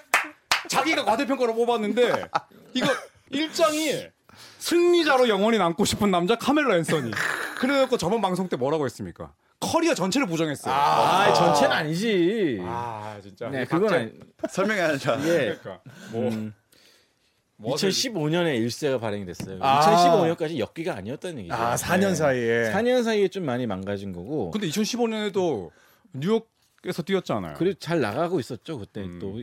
자기가 0.68 1.04
과대평가로 1.04 1.54
뽑았는데 1.54 2.26
이거 2.74 2.86
일장이 3.30 4.06
승리자로 4.62 5.28
영원히 5.28 5.58
남고 5.58 5.84
싶은 5.84 6.12
남자 6.12 6.36
카멜로 6.36 6.76
앤서니. 6.76 7.10
그래놓고 7.58 7.96
저번 7.96 8.20
방송 8.20 8.48
때 8.48 8.56
뭐라고 8.56 8.84
했습니까? 8.84 9.32
커리어 9.58 9.94
전체를 9.94 10.26
부정했어요. 10.28 10.72
아, 10.72 11.32
전체는 11.32 11.72
아니지. 11.72 12.58
아, 12.62 13.18
진짜. 13.20 13.48
네, 13.48 13.62
이 13.62 13.64
그건 13.64 13.92
아니. 13.92 14.02
아니라. 14.04 14.18
이게 15.16 15.58
그러니까 15.60 15.80
뭐 16.12 16.28
음, 16.28 16.54
뭐 17.56 17.74
2015년에 17.74 18.56
일세가 18.56 18.98
발행이 18.98 19.26
됐어요. 19.26 19.58
아. 19.60 19.80
2015년까지 19.80 20.58
역기가 20.58 20.94
아니었다는 20.94 21.38
얘기죠. 21.38 21.54
아 21.54 21.74
4년 21.74 22.14
사이에. 22.14 22.72
4년 22.72 23.02
사이에 23.02 23.28
좀 23.28 23.44
많이 23.44 23.66
망가진 23.66 24.12
거고. 24.12 24.52
근데 24.52 24.68
2015년에도 24.68 25.70
뉴욕에서 26.12 27.02
뛰었잖아요. 27.04 27.54
그리고 27.58 27.78
잘 27.80 28.00
나가고 28.00 28.38
있었죠 28.38 28.78
그때 28.78 29.00
음. 29.00 29.18
또. 29.20 29.38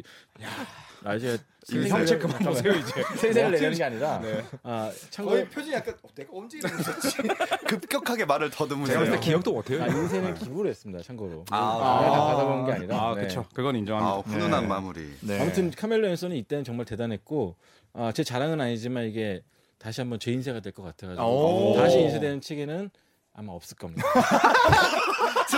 아 1.04 1.16
이제 1.16 1.38
그 1.70 1.88
형책 1.88 2.20
그만 2.20 2.40
보세요 2.40 2.74
이제. 2.74 3.04
생생을 3.18 3.52
내는 3.52 3.74
게 3.78 3.84
아니라. 3.84 4.20
네. 4.20 4.44
아 4.64 4.92
참고로 5.10 5.36
거의 5.36 5.50
표정이 5.50 5.74
약간 5.76 5.94
어, 6.04 6.08
내가 6.16 6.30
언제 6.34 6.58
이러셨지? 6.58 7.18
급격하게 7.68 8.26
말을 8.26 8.50
제가 8.50 8.58
더듬으세요. 8.58 9.00
볼때 9.00 9.20
기억도 9.20 9.54
못해요. 9.54 9.84
아, 9.84 9.88
인생을 9.88 10.34
기부를 10.34 10.72
했습니다 10.72 11.04
참고로. 11.04 11.46
아. 11.52 12.00
내가 12.02 12.12
다 12.16 12.26
받아본 12.26 12.66
게 12.66 12.72
아니라. 12.74 12.98
아, 13.02 13.10
네. 13.16 13.22
그렇죠. 13.22 13.46
그건 13.54 13.76
아, 13.76 13.78
인정합니다. 13.78 14.30
훈훈한 14.30 14.62
네. 14.64 14.68
마무리. 14.68 15.14
네. 15.22 15.42
아무튼 15.42 15.72
카멜로 15.72 16.08
앤서는 16.08 16.36
이때는 16.36 16.64
정말 16.64 16.86
대단했고 16.86 17.56
아, 17.94 18.12
제 18.14 18.24
자랑은 18.24 18.60
아니지만 18.60 19.06
이게 19.06 19.42
다시 19.78 20.02
한번 20.02 20.20
제 20.20 20.32
인쇄가 20.32 20.60
될 20.60 20.74
것 20.74 20.84
같아가지고 20.84 21.72
오. 21.72 21.76
다시 21.78 22.00
인쇄되는 22.00 22.42
책에는 22.42 22.90
아마 23.34 23.54
없을 23.54 23.78
겁니다. 23.78 24.04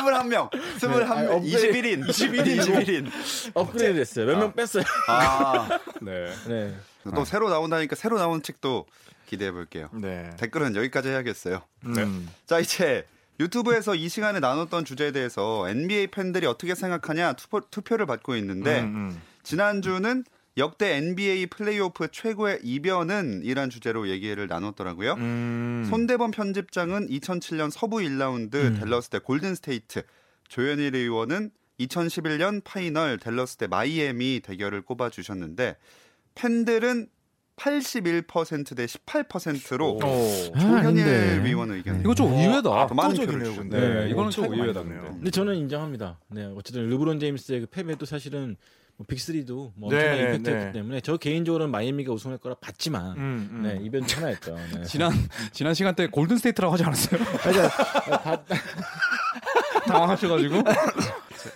21명, 0.02 0.50
21명, 0.80 1.12
아니, 1.12 1.28
업그레이드. 1.28 1.72
21인, 1.72 2.08
21인, 2.08 2.60
21인. 2.62 3.52
업그레이드 3.54 3.98
됐어요. 4.00 4.26
몇 4.28 4.38
명 4.40 4.54
뺐어요. 4.54 4.84
아, 5.08 5.80
네. 6.02 6.34
네. 6.48 6.76
또 7.16 7.26
새로 7.26 7.50
나온다니까 7.50 7.96
새로 7.96 8.18
나온 8.18 8.42
책도 8.42 8.86
기대해 9.28 9.52
볼게요. 9.52 9.90
네. 9.94 10.30
댓글은 10.38 10.76
여기까지 10.76 11.10
해야겠어요. 11.10 11.62
음. 11.86 12.30
자, 12.46 12.60
이제 12.60 13.06
유튜브에서 13.40 13.96
이 13.96 14.08
시간에 14.10 14.40
나눴던 14.40 14.86
주제에 14.86 15.12
대해서 15.12 15.68
NBA 15.68 16.08
팬들이 16.08 16.46
어떻게 16.46 16.76
생각하냐 16.76 17.34
투표, 17.34 17.98
를 17.98 18.06
받고 18.06 18.36
있는데 18.36 18.82
음, 18.82 18.86
음. 18.86 19.22
지난주는 19.44 20.24
역대 20.58 20.98
NBA 20.98 21.48
플레이오프 21.48 22.10
최고의 22.12 22.60
이변은 22.64 23.42
이란 23.44 23.70
주제로 23.70 24.10
얘기를 24.10 24.48
나눴더라고요. 24.48 25.14
음. 25.14 25.88
손대범 25.90 26.32
편집장은 26.32 27.08
2007년 27.08 27.72
서부 27.72 27.98
1라운드 27.98 28.78
댈러스 28.80 29.10
대 29.10 29.20
골든 29.20 29.56
스테이트, 29.56 30.04
조현일 30.50 30.96
위원은 30.96 31.52
2011년 31.80 32.62
파이널 32.64 33.18
댈러스 33.18 33.56
대 33.56 33.68
마이애미 33.68 34.42
대결을 34.44 34.82
꼽아 34.82 35.10
주셨는데 35.10 35.78
팬들은 36.36 37.08
81%대 37.56 38.86
18%로 38.86 39.96
오. 39.96 40.00
조현일 40.00 40.78
아닌데. 40.88 41.42
위원 41.46 41.72
의견. 41.72 42.00
이거 42.02 42.14
좀 42.16 42.34
의외다. 42.34 42.88
더 42.88 42.94
많은 42.94 43.12
압도적이네요, 43.12 43.52
표를. 43.54 43.56
근데. 43.56 43.80
네, 43.80 44.10
이거는 44.10 44.32
차이가 44.32 44.48
좀 44.48 44.58
많이 44.58 44.62
의외다. 44.62 44.84
나네요. 44.84 45.02
근데. 45.14 45.32
저는 45.32 45.56
인정합니다. 45.56 46.20
네, 46.30 46.52
어쨌든 46.56 46.90
르브론 46.90 47.20
제임스의 47.20 47.62
그 47.62 47.66
패배도 47.68 48.06
사실은 48.06 48.48
뭐 48.50 48.56
빅3도 49.06 49.72
뭐 49.76 49.90
네, 49.92 49.98
엄청난 49.98 50.18
네, 50.18 50.22
임팩트였기 50.36 50.66
네. 50.66 50.72
때문에 50.72 51.02
저 51.02 51.18
개인적으로는 51.18 51.72
마이애미가 51.72 52.12
우승할 52.14 52.38
거라 52.38 52.56
봤지만 52.62 53.18
음, 53.18 53.50
음. 53.52 53.62
네, 53.64 53.80
이변 53.86 54.04
하나였죠. 54.04 54.56
네. 54.76 54.84
지난 54.88 55.12
지난 55.52 55.74
시간 55.74 55.96
때 55.96 56.08
골든 56.08 56.38
스테이트라고 56.38 56.74
하지 56.74 56.84
않았어요? 56.84 57.22
바- 58.24 58.44
당황하셔가지고. 59.88 60.56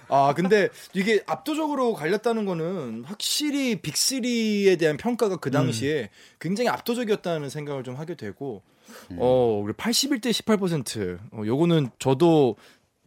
아 0.10 0.34
근데 0.36 0.70
이게 0.94 1.24
압도적으로 1.28 1.94
갈렸다는 1.94 2.46
거는 2.46 3.04
확실히 3.06 3.76
빅3에 3.82 4.80
대한 4.80 4.98
평가가 4.98 5.38
그 5.38 5.52
당시에 5.52 6.10
굉장히 6.40 6.70
압도적이었다는 6.70 7.50
생각을 7.50 7.84
좀 7.84 7.96
하게 7.96 8.16
되고 8.16 8.64
어 9.18 9.62
우리 9.64 9.74
81대 9.74 10.32
18% 10.32 11.20
어, 11.34 11.44
요거는 11.46 11.90
저도 12.00 12.56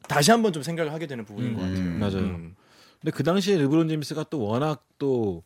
다시 0.06 0.30
한번 0.30 0.52
좀 0.52 0.62
생각을 0.62 0.92
하게 0.92 1.06
되는 1.06 1.24
부분인 1.24 1.50
음, 1.50 1.56
것 1.56 1.62
같아요. 1.62 1.98
맞아요. 2.22 2.40
음. 2.98 3.00
근데 3.00 3.16
그 3.16 3.22
당시에 3.22 3.56
르브론 3.56 3.88
제임스가 3.88 4.24
또 4.30 4.40
워낙 4.42 4.84
또 4.98 5.42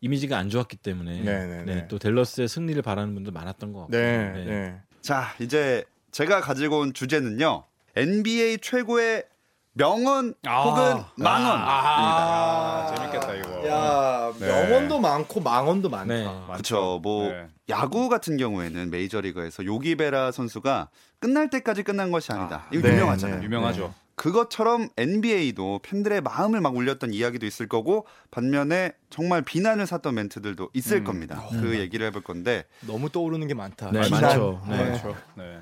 이미지가 0.00 0.36
안 0.36 0.50
좋았기 0.50 0.76
때문에 0.76 1.22
네, 1.22 1.46
네, 1.46 1.64
네. 1.64 1.88
또 1.88 1.98
댈러스의 1.98 2.48
승리를 2.48 2.80
바라는 2.82 3.14
분들 3.14 3.32
많았던 3.32 3.72
것 3.72 3.80
같고 3.80 3.92
네, 3.92 4.32
네. 4.32 4.44
네. 4.44 4.80
자, 5.00 5.34
이제 5.40 5.84
제가 6.12 6.40
가지고 6.40 6.80
온 6.80 6.92
주제는요. 6.92 7.64
NBA 7.96 8.58
최고의 8.58 9.24
명언 9.72 10.34
아. 10.46 10.62
혹은 10.62 11.02
망언. 11.16 11.58
아, 11.60 12.94
재밌겠다 12.96 13.34
이거. 13.34 13.68
야 13.68 14.32
네. 14.38 14.46
명언도 14.46 15.00
많고 15.00 15.40
망언도 15.40 15.88
많다. 15.88 16.14
네. 16.14 16.26
그렇죠. 16.46 17.00
뭐 17.02 17.28
네. 17.28 17.48
야구 17.68 18.08
같은 18.08 18.36
경우에는 18.36 18.90
메이저리그에서 18.90 19.64
요기베라 19.64 20.32
선수가 20.32 20.90
끝날 21.18 21.50
때까지 21.50 21.82
끝난 21.82 22.10
것이 22.12 22.32
아니다. 22.32 22.66
이거 22.72 22.86
네, 22.86 22.94
유명하잖아요. 22.94 23.38
네. 23.38 23.44
유명하죠. 23.44 23.92
그것처럼 24.16 24.88
NBA도 24.96 25.80
팬들의 25.82 26.20
마음을 26.20 26.60
막 26.60 26.76
울렸던 26.76 27.12
이야기도 27.12 27.46
있을 27.46 27.68
거고 27.68 28.06
반면에 28.30 28.92
정말 29.10 29.42
비난을 29.42 29.86
샀던 29.86 30.14
멘트들도 30.14 30.70
있을 30.72 30.98
음. 30.98 31.04
겁니다. 31.04 31.42
그 31.50 31.78
얘기를 31.78 32.06
해볼 32.06 32.22
건데 32.22 32.64
너무 32.86 33.10
떠오르는 33.10 33.46
게 33.48 33.54
많다. 33.54 33.90
네, 33.90 34.02
비난. 34.02 34.22
많죠. 34.22 34.62
네. 34.68 34.76
네. 34.76 34.84
그렇죠. 35.00 35.16
네. 35.36 35.58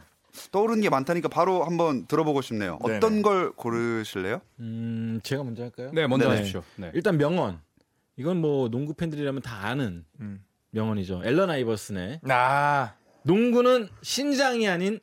떠오르는 0.50 0.80
게 0.82 0.88
많다니까 0.90 1.28
바로 1.28 1.64
한번 1.64 2.06
들어보고 2.06 2.40
싶네요. 2.42 2.78
네네. 2.84 2.96
어떤 2.96 3.22
걸 3.22 3.52
고르실래요? 3.52 4.40
음, 4.60 5.20
제가 5.22 5.44
먼저 5.44 5.62
할까요? 5.64 5.90
네, 5.92 6.06
먼저 6.06 6.26
네네. 6.26 6.38
하십시오. 6.38 6.62
네. 6.76 6.90
일단 6.94 7.18
명언. 7.18 7.60
이건 8.16 8.38
뭐 8.38 8.68
농구 8.68 8.94
팬들이라면 8.94 9.42
다 9.42 9.66
아는 9.66 10.04
음. 10.20 10.44
명언이죠. 10.70 11.22
앨런 11.24 11.50
아이버슨의 11.50 12.20
아, 12.28 12.94
농구는 13.24 13.88
신장이 14.02 14.68
아닌 14.68 15.00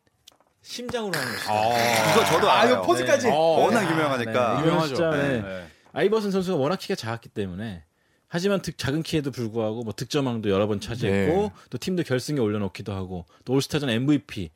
심장으로 0.73 1.17
하는 1.17 1.33
것이다. 1.33 2.11
이거 2.13 2.25
저도 2.25 2.49
아, 2.51 2.59
알아요. 2.59 2.73
이거 2.75 2.81
포즈까지. 2.83 3.25
네. 3.27 3.33
워낙 3.35 3.81
네. 3.85 3.91
유명하니까. 3.91 4.61
네, 4.61 4.67
유명하죠. 4.67 4.88
진짜, 4.95 5.09
네. 5.11 5.41
네. 5.41 5.67
아이버슨 5.93 6.29
선수가 6.29 6.57
워낙 6.57 6.77
키가 6.77 6.93
작았기 6.93 7.29
때문에 7.29 7.83
하지만 8.27 8.61
득, 8.61 8.77
작은 8.77 9.01
키에도 9.01 9.31
불구하고 9.31 9.81
뭐 9.83 9.93
득점왕도 9.93 10.51
여러 10.51 10.67
번 10.67 10.79
차지했고 10.79 11.41
네. 11.41 11.51
또 11.71 11.77
팀도 11.79 12.03
결승에 12.03 12.39
올려놓기도 12.39 12.93
하고 12.93 13.25
또 13.45 13.53
올스타전 13.53 13.89
MVP 13.89 14.51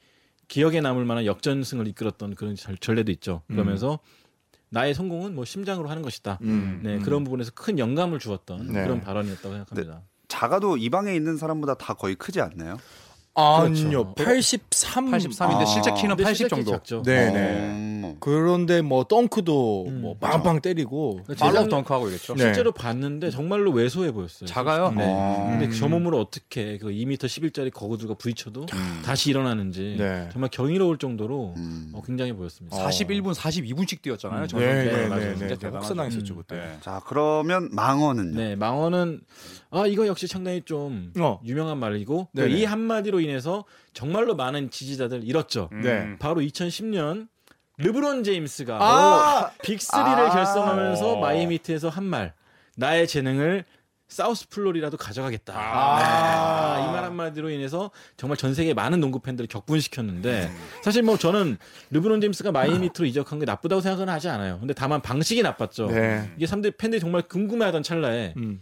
기억에 0.48 0.82
남을 0.82 1.04
만한 1.06 1.26
역전승을 1.26 1.88
이끌었던 1.88 2.36
그런 2.36 2.56
전- 2.56 2.78
전례도 2.80 3.12
있죠. 3.14 3.42
그러면서 3.48 3.98
나의 4.70 4.94
성공은 4.94 5.34
뭐 5.34 5.46
심장으로 5.46 5.90
하는 5.90 6.04
것이다. 6.04 6.38
음, 6.44 6.82
네 6.84 6.96
음. 6.98 7.02
그런 7.02 7.24
부분에서 7.24 7.52
큰 7.56 7.80
영감을 7.80 8.20
주었던 8.20 8.68
네. 8.72 8.84
그런 8.84 9.02
발언이었다고 9.02 9.50
생각합니다. 9.50 10.02
작아도 10.28 10.78
이 10.78 10.90
방에 10.92 11.16
있는 11.16 11.38
사람보다 11.38 11.74
다 11.76 11.96
거의 11.96 12.14
크지 12.14 12.40
않나요? 12.42 12.78
아니요. 13.36 14.14
그렇죠. 14.14 14.14
83. 14.16 15.12
83인데 15.12 15.62
아. 15.62 15.66
실제 15.66 15.92
키는 15.94 16.10
근데 16.10 16.24
80 16.24 16.36
실제 16.38 16.56
키 16.56 16.64
정도. 16.64 16.72
작죠. 16.72 17.02
네, 17.04 17.32
네. 17.32 17.40
음. 17.70 18.02
어. 18.06 18.16
그런데 18.20 18.82
뭐 18.82 19.04
덩크도 19.06 19.86
음. 19.88 20.02
뭐 20.02 20.16
빵빵 20.20 20.62
때리고 20.62 21.22
팔로우 21.40 21.54
재작- 21.64 21.70
덩크하고 21.70 22.10
이랬죠. 22.10 22.36
네. 22.36 22.44
실제로 22.44 22.72
봤는데 22.72 23.32
정말로 23.32 23.72
왜소해 23.72 24.12
보였어요. 24.12 24.46
작아요? 24.48 24.92
네. 24.92 25.04
어. 25.08 25.48
근데 25.50 25.66
음. 25.66 25.72
저 25.72 25.88
몸으로 25.88 26.20
어떻게 26.20 26.78
그 26.78 26.88
2m 26.90 27.18
11짜리 27.18 27.72
거구두가 27.74 28.14
부딪혀도 28.16 28.68
다시 29.04 29.30
일어나는지 29.32 29.96
네. 29.98 30.30
정말 30.32 30.50
경이로울 30.52 30.98
정도로 31.00 31.54
음. 31.58 31.92
어, 31.94 32.02
굉장히 32.06 32.34
보였습니다. 32.34 32.78
41분 32.78 33.34
42분씩 33.34 34.02
뛰었잖아요. 34.02 34.44
음. 34.44 34.48
저 34.48 34.60
네. 34.60 34.74
네. 34.86 35.10
네, 35.10 35.36
네. 35.36 35.48
대단하죠. 35.48 35.78
혹사당했었죠 35.78 36.34
음. 36.34 36.38
그때. 36.38 36.56
네. 36.58 36.78
자, 36.82 37.02
그러면 37.08 37.70
망원은요? 37.72 38.36
네, 38.38 38.56
망원은 38.56 39.22
아 39.74 39.88
이거 39.88 40.06
역시 40.06 40.28
상당히 40.28 40.62
좀 40.62 41.12
어. 41.20 41.42
유명한 41.44 41.80
말이고 41.80 42.30
네네. 42.34 42.52
이 42.52 42.64
한마디로 42.64 43.20
인해서 43.20 43.66
정말로 43.94 44.36
많은 44.36 44.70
지지자들 44.70 45.24
잃었죠. 45.24 45.70
음. 45.72 45.82
네. 45.82 46.16
바로 46.20 46.42
2010년 46.42 47.28
르브론 47.78 48.24
제임스가 48.24 48.78
아! 48.80 49.52
빅3를 49.64 49.96
아. 49.96 50.30
결성하면서 50.30 51.14
어. 51.14 51.20
마이애미트에서 51.20 51.90
한 51.90 52.04
말. 52.04 52.34
나의 52.78 53.08
재능을 53.08 53.66
사우스 54.08 54.48
플로리라도 54.50 54.96
가져가겠다. 54.98 55.54
아. 55.56 56.88
이말 56.88 57.04
한마디로 57.04 57.50
인해서 57.50 57.90
정말 58.16 58.38
전 58.38 58.54
세계 58.54 58.76
많은 58.76 59.00
농구 59.00 59.20
팬들을 59.22 59.48
격분시켰는데 59.48 60.44
음. 60.52 60.58
사실 60.84 61.02
뭐 61.02 61.18
저는 61.18 61.58
르브론 61.90 62.22
제임스가 62.22 62.52
마이애미 62.52 62.80
히트로 62.80 63.08
이적한 63.08 63.40
게 63.40 63.46
나쁘다고 63.46 63.82
생각은 63.82 64.08
하지 64.10 64.30
않아요. 64.30 64.60
근데 64.60 64.76
다만 64.76 65.02
방식이 65.02 65.42
나빴죠. 65.42 65.88
네. 65.88 66.32
이게 66.38 66.46
사람들 66.46 66.72
팬들이 66.72 67.00
정말 67.00 67.24
궁금해하던 67.24 67.82
찰나에 67.82 68.36
음. 68.38 68.62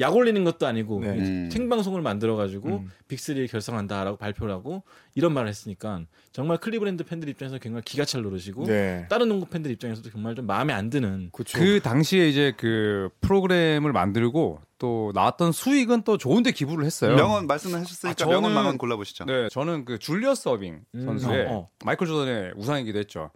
약 0.00 0.16
올리는 0.16 0.42
것도 0.44 0.66
아니고 0.66 1.00
네. 1.00 1.08
음. 1.10 1.50
생방송을 1.52 2.00
만들어 2.02 2.34
가지고 2.36 2.68
음. 2.68 2.90
빅3를 3.08 3.50
결성한다라고 3.50 4.16
발표를 4.16 4.52
하고 4.52 4.82
이런 5.14 5.32
말을 5.34 5.48
했으니까 5.48 6.02
정말 6.32 6.56
클리브랜드 6.58 7.04
팬들 7.04 7.28
입장에서 7.28 7.58
정말 7.58 7.82
기가 7.82 8.04
찰 8.04 8.22
노릇이고 8.22 8.64
네. 8.64 9.06
다른 9.10 9.28
농구 9.28 9.46
팬들 9.46 9.70
입장에서도 9.70 10.10
정말 10.10 10.34
좀 10.34 10.46
마음에 10.46 10.72
안 10.72 10.90
드는 10.90 11.30
그쵸. 11.32 11.58
그 11.58 11.80
당시에 11.80 12.28
이제 12.28 12.52
그 12.56 13.10
프로그램을 13.20 13.92
만들고 13.92 14.60
또 14.78 15.12
나왔던 15.14 15.52
수익은 15.52 16.02
또 16.02 16.16
좋은데 16.16 16.52
기부를 16.52 16.86
했어요. 16.86 17.14
명언 17.14 17.46
말씀하셨으니까 17.46 18.10
아, 18.10 18.14
저는- 18.26 18.30
명언 18.30 18.54
망언 18.54 18.78
골라보시죠. 18.78 19.26
네, 19.26 19.48
저는 19.50 19.84
그 19.84 19.98
줄리어스 19.98 20.42
어빙 20.44 20.80
음, 20.94 21.04
선수의 21.04 21.46
어, 21.46 21.52
어. 21.52 21.68
마이클 21.84 22.06
조던의 22.06 22.54
우상이기도 22.56 22.98
했죠. 22.98 23.30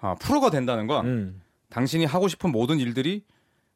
아, 0.00 0.16
프로가 0.16 0.50
된다는 0.50 0.86
건 0.88 1.06
음. 1.06 1.40
당신이 1.70 2.04
하고 2.04 2.26
싶은 2.26 2.50
모든 2.50 2.78
일들이 2.80 3.22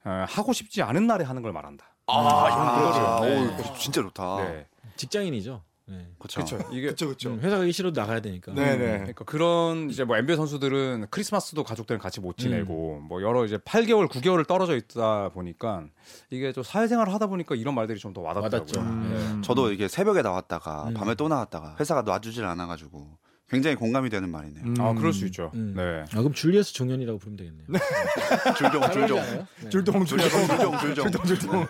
어, 0.05 0.25
하고 0.29 0.53
싶지 0.53 0.83
않은 0.83 1.07
날에 1.07 1.25
하는 1.25 1.43
걸 1.43 1.53
말한다. 1.53 1.85
아, 2.09 3.21
네. 3.23 3.47
오, 3.71 3.75
진짜 3.79 4.03
좋다. 4.03 4.37
네. 4.45 4.67
직장인이죠. 4.97 5.63
네. 5.91 6.07
그렇죠. 6.19 6.59
이게 6.71 6.89
그쵸 6.89 7.09
그쵸. 7.09 7.31
음, 7.31 7.41
회사 7.41 7.57
가기 7.57 7.73
싫어도 7.73 7.99
나가야 7.99 8.21
되니까. 8.21 8.53
네네. 8.53 8.77
그러니까 8.99 9.25
그런 9.25 9.89
이제 9.89 10.05
뭐 10.05 10.19
NBA 10.19 10.37
선수들은 10.37 11.07
크리스마스도 11.11 11.65
가족들이랑 11.65 12.03
같이 12.03 12.21
못 12.21 12.37
지내고 12.37 13.01
뭐 13.01 13.23
여러 13.23 13.45
이제 13.47 13.57
8개월, 13.57 14.07
9개월을 14.09 14.47
떨어져 14.47 14.77
있다 14.77 15.31
보니까 15.31 15.85
이게 16.31 16.53
좀 16.53 16.63
사회생활을 16.63 17.15
하다 17.15 17.29
보니까 17.29 17.55
이런 17.55 17.75
말들이 17.75 17.99
좀 17.99 18.13
더 18.13 18.21
와닿더라고요. 18.21 18.61
와닿죠. 18.61 18.81
음. 18.81 19.43
저도 19.43 19.73
이게 19.73 19.89
새벽에 19.89 20.21
나왔다가 20.21 20.89
음. 20.89 20.95
밤에 20.95 21.15
또 21.15 21.29
나왔다가 21.29 21.77
회사가 21.81 22.03
놔주질 22.03 22.45
않아가지고 22.45 23.07
굉장히 23.49 23.77
공감이 23.77 24.11
되는 24.11 24.29
말이네요. 24.31 24.65
음. 24.65 24.75
아, 24.79 24.93
그럴 24.93 25.13
수 25.13 25.25
있죠. 25.27 25.51
음. 25.55 25.73
네. 25.75 26.03
아, 26.13 26.19
그럼 26.19 26.35
줄리어스 26.35 26.75
종현이라고 26.75 27.19
부르면 27.19 27.37
되겠네요. 27.39 27.67
줄종, 28.59 28.91
줄종. 28.93 29.47
줄동 29.71 30.05
줄동 30.05 30.79
줄종, 30.79 30.79
줄종, 30.79 31.23
줄종. 31.25 31.67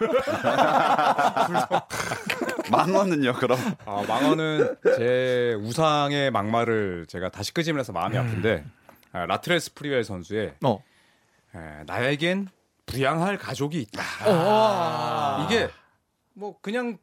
망언은요, 2.70 3.32
그럼? 3.34 3.58
아, 3.86 4.04
망언은 4.06 4.76
제 4.96 5.54
우상의 5.60 6.30
막말을 6.32 7.06
제가 7.08 7.30
다시 7.30 7.54
끄집어내서 7.54 7.92
마음이 7.92 8.18
아픈데 8.18 8.64
아, 9.12 9.26
라트레스 9.26 9.74
프리웰 9.74 10.02
선수의 10.04 10.54
어. 10.64 10.82
에, 11.54 11.84
나에겐 11.86 12.48
부양할 12.86 13.38
가족이 13.38 13.80
있다. 13.82 14.02
아. 14.26 15.46
이게 15.48 15.68
뭐 16.34 16.58
그냥 16.60 16.98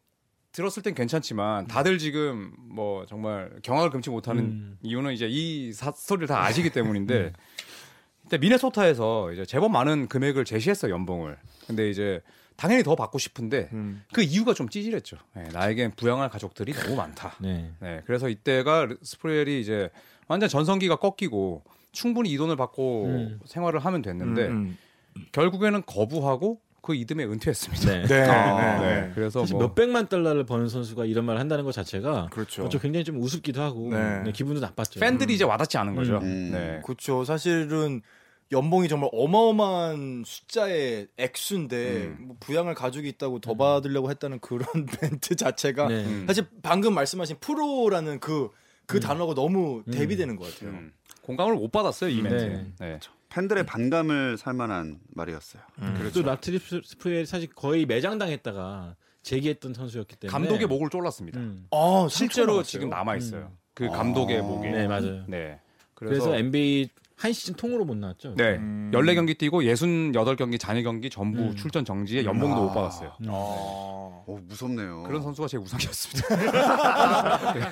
들었을 0.55 0.81
땐 0.83 0.93
괜찮지만 0.95 1.67
다들 1.67 1.97
지금 1.97 2.53
뭐 2.57 3.05
정말 3.05 3.51
경악을 3.61 3.89
금치 3.89 4.09
못하는 4.09 4.43
음. 4.43 4.77
이유는 4.83 5.11
이제 5.11 5.27
이 5.29 5.73
사- 5.73 5.91
스토리를 5.91 6.27
다 6.27 6.43
아시기 6.45 6.69
때문인데 6.69 7.33
그때 8.23 8.37
미네소타에서 8.37 9.33
이제 9.33 9.45
제법 9.45 9.69
많은 9.71 10.07
금액을 10.07 10.45
제시했어요 10.45 10.93
연봉을. 10.93 11.37
근데 11.67 11.89
이제 11.89 12.21
당연히 12.55 12.83
더 12.83 12.95
받고 12.95 13.17
싶은데 13.19 13.69
음. 13.73 14.03
그 14.13 14.23
이유가 14.23 14.53
좀 14.53 14.69
찌질했죠. 14.69 15.17
네, 15.35 15.43
나에겐 15.51 15.91
부양할 15.97 16.29
가족들이 16.29 16.71
너무 16.71 16.95
많다. 16.95 17.35
네. 17.41 17.71
네, 17.81 18.01
그래서 18.05 18.29
이때가 18.29 18.87
스프레엘이 19.01 19.59
이제 19.59 19.89
완전 20.29 20.47
전성기가 20.47 20.95
꺾이고 20.95 21.63
충분히 21.91 22.31
이 22.31 22.37
돈을 22.37 22.55
받고 22.55 23.05
음. 23.07 23.39
생활을 23.45 23.81
하면 23.81 24.01
됐는데 24.01 24.47
음. 24.47 24.77
결국에는 25.33 25.83
거부하고 25.85 26.61
그 26.85 26.93
이듬해 26.95 27.25
은퇴했습니다. 27.25 27.85
네. 27.91 28.05
네. 28.05 28.21
아, 28.29 28.79
네. 28.81 29.01
네, 29.01 29.11
그래서 29.15 29.41
사실 29.41 29.55
뭐 29.55 29.65
몇 29.67 29.73
백만 29.75 30.07
달러를 30.07 30.45
버는 30.45 30.69
선수가 30.69 31.05
이런 31.05 31.25
말을 31.25 31.39
한다는 31.39 31.63
것 31.65 31.71
자체가 31.73 32.27
그렇죠. 32.31 32.63
어, 32.65 32.69
좀 32.69 32.79
굉장히 32.79 33.03
좀 33.03 33.19
우습기도 33.21 33.61
하고 33.61 33.89
네. 33.91 34.21
네, 34.23 34.31
기분도 34.31 34.61
나빴죠. 34.61 34.99
팬들이 34.99 35.33
이제 35.33 35.43
와닿지 35.43 35.77
않은 35.79 35.95
거죠. 35.95 36.19
음. 36.19 36.51
네. 36.51 36.81
그렇죠. 36.85 37.23
사실은 37.25 38.01
연봉이 38.51 38.87
정말 38.87 39.09
어마어마한 39.11 40.23
숫자의 40.25 41.07
액수인데 41.17 42.03
음. 42.03 42.17
뭐 42.27 42.37
부양할 42.39 42.75
가족이 42.75 43.07
있다고 43.09 43.39
더 43.39 43.55
받으려고 43.55 44.09
했다는 44.11 44.39
그런 44.39 44.67
멘트 45.01 45.35
자체가 45.35 45.87
네. 45.87 46.05
음. 46.05 46.25
사실 46.27 46.45
방금 46.61 46.93
말씀하신 46.93 47.37
프로라는 47.39 48.19
그그 48.19 48.99
단어가 48.99 49.33
너무 49.33 49.83
대비되는 49.91 50.35
것 50.35 50.53
같아요. 50.53 50.77
음. 50.77 50.93
공감을 51.23 51.55
못 51.55 51.71
받았어요 51.71 52.11
이 52.11 52.21
멘트. 52.21 52.43
네. 52.43 52.65
네. 52.79 52.99
팬들의 53.29 53.65
반감을 53.65 54.37
살 54.37 54.53
만한 54.53 54.99
말이었어요. 55.13 55.61
또 56.13 56.21
라트렐 56.21 56.81
스프리웰 56.83 57.25
사실 57.25 57.49
거의 57.53 57.85
매장당했다가 57.85 58.95
재기했던 59.23 59.73
선수였기 59.73 60.15
때문에 60.17 60.31
감독의 60.31 60.67
목을 60.67 60.89
졸랐습니다. 60.89 61.39
음. 61.39 61.65
아, 61.71 62.07
실제로 62.09 62.61
지금 62.63 62.89
나왔어요? 62.89 63.05
남아 63.05 63.17
있어요. 63.17 63.41
음. 63.51 63.57
그 63.73 63.89
감독의 63.89 64.39
아. 64.39 64.43
목이. 64.43 64.69
네 64.69 64.87
맞아요. 64.87 65.25
네. 65.27 65.59
그래서, 65.95 66.25
그래서, 66.25 66.37
NBA 66.37 66.89
한 67.17 67.31
시즌 67.31 67.53
통으로 67.55 67.85
못 67.85 67.95
나왔죠. 67.95 68.35
네. 68.35 68.55
음. 68.57 68.91
14경기 68.93 69.37
뛰고 69.37 69.61
68경기 69.61 70.59
잔여 70.59 70.81
경기 70.81 71.09
전부 71.09 71.41
음. 71.43 71.55
출전 71.55 71.85
정지에 71.85 72.25
연봉도 72.25 72.55
아. 72.57 72.59
못 72.61 72.73
받았어요. 72.73 73.13
음. 73.21 73.27
아. 73.29 73.33
오, 74.27 74.39
무섭네요. 74.47 75.03
그런 75.03 75.21
선수가 75.21 75.47
제 75.47 75.57
우상이었습니다. 75.57 76.27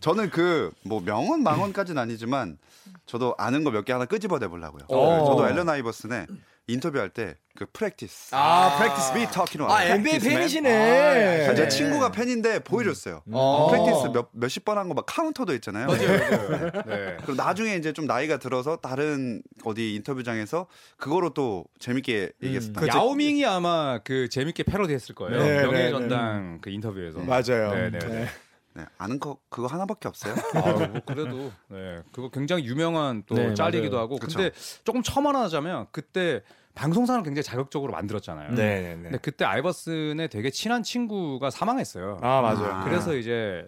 저는 0.00 0.30
그 0.30 0.70
뭐 0.82 1.00
명언 1.00 1.42
망언까지는 1.42 2.00
아니지만 2.00 2.58
저도 3.06 3.34
아는 3.38 3.64
거 3.64 3.70
몇 3.70 3.84
개 3.84 3.92
하나 3.92 4.04
끄집어내 4.04 4.48
보려고요. 4.48 4.84
어. 4.88 5.24
저도 5.26 5.48
앨런 5.48 5.68
아이버슨의 5.68 6.26
인터뷰할 6.66 7.10
때 7.10 7.36
그 7.56 7.66
practice. 7.72 8.34
아. 8.34 8.76
Practice 8.78 9.12
we 9.12 9.26
talking. 9.32 9.70
아, 9.70 9.84
NBA 9.84 10.18
팬이시네. 10.18 11.54
제 11.54 11.62
네. 11.62 11.68
친구가 11.68 12.10
팬인데 12.10 12.58
보여줬어요. 12.64 13.22
어. 13.30 13.68
practice 13.70 14.08
몇 14.12 14.28
몇십 14.32 14.64
번 14.64 14.76
한 14.76 14.88
거 14.88 14.94
막 14.94 15.06
카운터도 15.06 15.54
있잖아요. 15.54 15.86
네. 15.86 17.16
그리고 17.18 17.34
나중에 17.34 17.76
이제 17.76 17.92
좀 17.92 18.06
나이가 18.06 18.38
들어서 18.38 18.74
다른 18.78 19.40
어디 19.64 19.94
인터뷰장에서 19.94 20.66
그거로 20.96 21.30
또 21.32 21.64
재밌게 21.78 22.32
얘기했었다. 22.42 22.80
그- 22.80 22.88
야오밍이 22.88 23.46
아마 23.46 24.00
그 24.02 24.28
재밌게 24.28 24.64
패러디했을 24.64 25.14
거예요. 25.14 25.40
네, 25.40 25.62
명예 25.62 25.78
네, 25.84 25.90
전당 25.90 26.58
그 26.60 26.70
인터뷰에서. 26.70 27.20
맞아요. 27.20 27.72
네, 27.72 27.90
네, 27.90 28.26
네. 28.74 28.82
네, 28.82 28.88
아는 28.98 29.20
거 29.20 29.38
그거 29.48 29.66
하나밖에 29.68 30.08
없어요. 30.08 30.34
아, 30.54 30.72
뭐 30.86 31.00
그래도 31.06 31.52
네, 31.68 32.02
그거 32.12 32.28
굉장히 32.30 32.64
유명한 32.64 33.22
또 33.26 33.34
네, 33.36 33.54
짤이기도 33.54 33.92
맞아요. 33.96 34.02
하고. 34.04 34.18
그쵸. 34.18 34.38
근데 34.38 34.54
조금 34.84 35.02
첨언하자면 35.02 35.86
그때 35.92 36.42
방송사는 36.74 37.22
굉장히 37.22 37.44
자극적으로 37.44 37.92
만들었잖아요. 37.92 38.50
네, 38.50 38.80
네, 38.80 38.96
네. 38.96 39.02
근데 39.02 39.18
그때 39.18 39.44
아이버슨의 39.44 40.28
되게 40.28 40.50
친한 40.50 40.82
친구가 40.82 41.50
사망했어요. 41.50 42.18
아, 42.20 42.40
맞아요. 42.40 42.66
아. 42.72 42.84
그래서 42.84 43.14
이제 43.14 43.64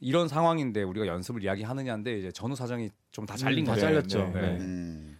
이런 0.00 0.28
상황인데 0.28 0.82
우리가 0.84 1.06
연습을 1.06 1.42
이야기하느냐인데 1.42 2.18
이제 2.18 2.30
전후 2.30 2.54
사정이 2.54 2.90
좀 3.10 3.26
다 3.26 3.36
잘린 3.36 3.64
음, 3.64 3.66
다 3.66 3.72
거죠. 3.72 3.86
잘렸죠. 3.86 4.18
네. 4.34 4.40
네. 4.40 4.56
음, 4.60 5.18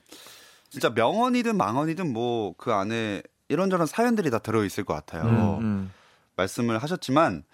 진짜 0.68 0.90
명언이든 0.90 1.56
망언이든 1.56 2.12
뭐 2.12 2.54
그 2.56 2.72
안에 2.72 3.22
이런저런 3.48 3.86
사연들이 3.86 4.30
다 4.30 4.38
들어 4.38 4.64
있을 4.64 4.84
것 4.84 4.94
같아요. 4.94 5.24
음, 5.24 5.58
음. 5.60 5.92
말씀을 6.36 6.78
하셨지만 6.82 7.44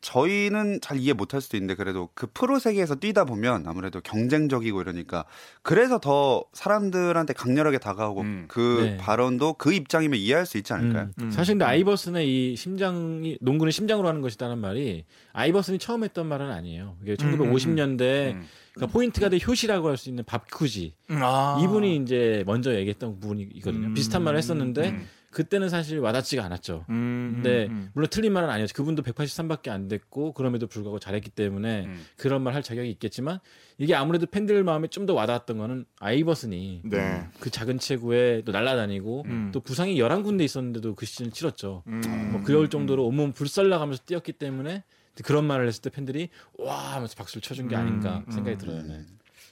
저희는 0.00 0.80
잘 0.80 0.98
이해 0.98 1.12
못할 1.12 1.40
수도 1.40 1.56
있는데 1.56 1.74
그래도 1.74 2.08
그 2.14 2.28
프로 2.32 2.58
세계에서 2.58 2.94
뛰다 2.96 3.24
보면 3.24 3.64
아무래도 3.66 4.00
경쟁적이고 4.00 4.80
이러니까 4.80 5.24
그래서 5.62 5.98
더 5.98 6.44
사람들한테 6.52 7.32
강렬하게 7.32 7.78
다가오고 7.78 8.20
음. 8.20 8.44
그 8.48 8.80
네. 8.82 8.96
발언도 8.96 9.54
그 9.54 9.72
입장이면 9.72 10.18
이해할 10.18 10.46
수 10.46 10.56
있지 10.56 10.72
않을까요? 10.72 11.10
음. 11.18 11.24
음. 11.24 11.30
사실 11.30 11.54
근데 11.54 11.64
아이버슨의 11.64 12.28
이 12.52 12.56
심장이 12.56 13.36
농구는 13.40 13.72
심장으로 13.72 14.06
하는 14.08 14.20
것이다는 14.20 14.58
말이 14.58 15.04
아이버슨이 15.32 15.78
처음 15.78 16.04
했던 16.04 16.26
말은 16.26 16.50
아니에요. 16.50 16.96
이게 17.02 17.14
1950년대 17.16 18.34
음. 18.34 18.46
그러니까 18.74 18.92
포인트 18.92 19.20
가드 19.20 19.36
효시라고 19.36 19.88
할 19.88 19.96
수 19.98 20.08
있는 20.08 20.22
밥쿠지 20.22 20.94
아. 21.10 21.58
이분이 21.60 21.96
이제 21.96 22.44
먼저 22.46 22.72
얘기했던 22.76 23.18
부분이거든요. 23.18 23.88
음. 23.88 23.94
비슷한 23.94 24.22
말을 24.22 24.38
했었는데 24.38 24.90
음. 24.90 25.08
그때는 25.30 25.68
사실 25.68 25.98
와닿지가 25.98 26.44
않았죠. 26.44 26.84
음, 26.88 27.32
근데 27.34 27.66
음, 27.66 27.70
음. 27.70 27.90
물론 27.94 28.08
틀린 28.10 28.32
말은 28.32 28.48
아니었죠. 28.48 28.74
그분도 28.74 29.02
183밖에 29.02 29.68
안 29.68 29.86
됐고 29.88 30.32
그럼에도 30.32 30.66
불구하고 30.66 30.98
잘했기 30.98 31.30
때문에 31.30 31.84
음. 31.86 32.04
그런 32.16 32.42
말 32.42 32.54
할 32.54 32.62
자격이 32.62 32.90
있겠지만 32.90 33.38
이게 33.78 33.94
아무래도 33.94 34.26
팬들 34.26 34.64
마음에 34.64 34.88
좀 34.88 35.06
더 35.06 35.14
와닿았던 35.14 35.58
거는 35.58 35.84
아이버슨이 36.00 36.82
네. 36.84 37.26
그 37.40 37.50
작은 37.50 37.78
체구에 37.78 38.42
또 38.44 38.52
날아다니고 38.52 39.22
음. 39.26 39.50
또 39.52 39.60
부상이 39.60 39.96
11군데 39.96 40.42
있었는데도 40.42 40.94
그 40.94 41.06
시즌 41.06 41.30
치렀죠. 41.30 41.82
음. 41.86 42.00
뭐 42.32 42.42
그럴 42.42 42.68
정도로 42.68 43.06
온몸 43.06 43.32
불살라가면서 43.32 44.02
뛰었기 44.06 44.32
때문에 44.32 44.82
그런 45.24 45.44
말을 45.46 45.66
했을 45.66 45.82
때 45.82 45.90
팬들이 45.90 46.28
와 46.58 46.94
하면서 46.94 47.14
박수를 47.16 47.42
쳐준 47.42 47.68
게 47.68 47.76
아닌가 47.76 48.22
음, 48.26 48.32
생각이 48.32 48.56
음. 48.56 48.58
들어요. 48.58 48.82
네. 48.82 49.00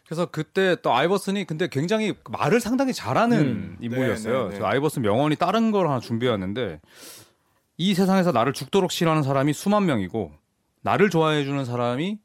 그래서 0.06 0.26
그때 0.26 0.76
또 0.82 0.94
아이버슨이 0.94 1.44
근데 1.44 1.66
굉장히 1.68 2.14
말을 2.30 2.60
상당히 2.60 2.92
잘하는 2.92 3.38
음. 3.38 3.76
인물이었어요. 3.80 4.48
네, 4.48 4.54
네, 4.54 4.58
네. 4.60 4.64
아이버슨 4.64 5.02
명언이 5.02 5.36
다른 5.36 5.72
걸 5.72 5.88
하나 5.88 5.98
준비해왔는데 5.98 6.80
이 7.78 7.94
세상에서 7.94 8.32
나를 8.32 8.52
죽도록 8.52 8.92
싫어하는 8.92 9.22
사람이 9.22 9.52
수만 9.52 9.84
명이고 9.86 10.32
나를 10.82 11.10
좋아해 11.10 11.44
주는 11.44 11.64
사람이 11.64 12.18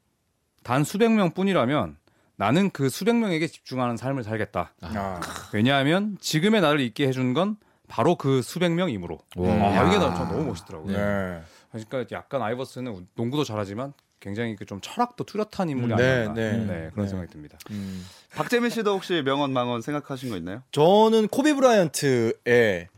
단 0.62 0.84
수백 0.84 1.10
명뿐이라면 1.10 1.96
나는 2.36 2.70
그 2.70 2.88
수백 2.88 3.16
명에게 3.16 3.48
집중하는 3.48 3.96
삶을 3.96 4.22
살겠다. 4.22 4.74
아. 4.80 5.20
왜냐하면 5.52 6.16
지금의 6.20 6.60
나를 6.60 6.80
있게 6.80 7.06
해준 7.08 7.34
건 7.34 7.56
바로 7.88 8.14
그 8.16 8.42
수백 8.42 8.70
명이므로. 8.72 9.18
와. 9.36 9.48
아, 9.52 9.88
이게 9.88 9.98
나- 9.98 10.14
전 10.14 10.28
너무 10.28 10.44
멋있더라고요. 10.44 10.96
네. 10.96 11.42
그러니까 11.72 12.04
약간 12.16 12.42
아이버슨은 12.42 13.08
농구도 13.16 13.44
잘하지만 13.44 13.92
굉장히 14.22 14.56
그 14.56 14.64
좀 14.64 14.80
철학도 14.80 15.24
뚜렷한 15.24 15.68
인물이 15.68 15.92
음, 15.92 15.96
네, 15.98 16.04
아니었나. 16.10 16.34
네. 16.34 16.52
네, 16.56 16.90
그런 16.92 17.04
네. 17.06 17.10
생각이 17.10 17.30
듭니다. 17.30 17.58
음. 17.70 18.06
박재민 18.34 18.70
씨도 18.70 18.94
혹시 18.94 19.20
명언 19.22 19.52
망언 19.52 19.82
생각하신 19.82 20.30
거 20.30 20.36
있나요? 20.38 20.62
저는 20.72 21.28
코비 21.28 21.52
브라이언트의 21.52 22.88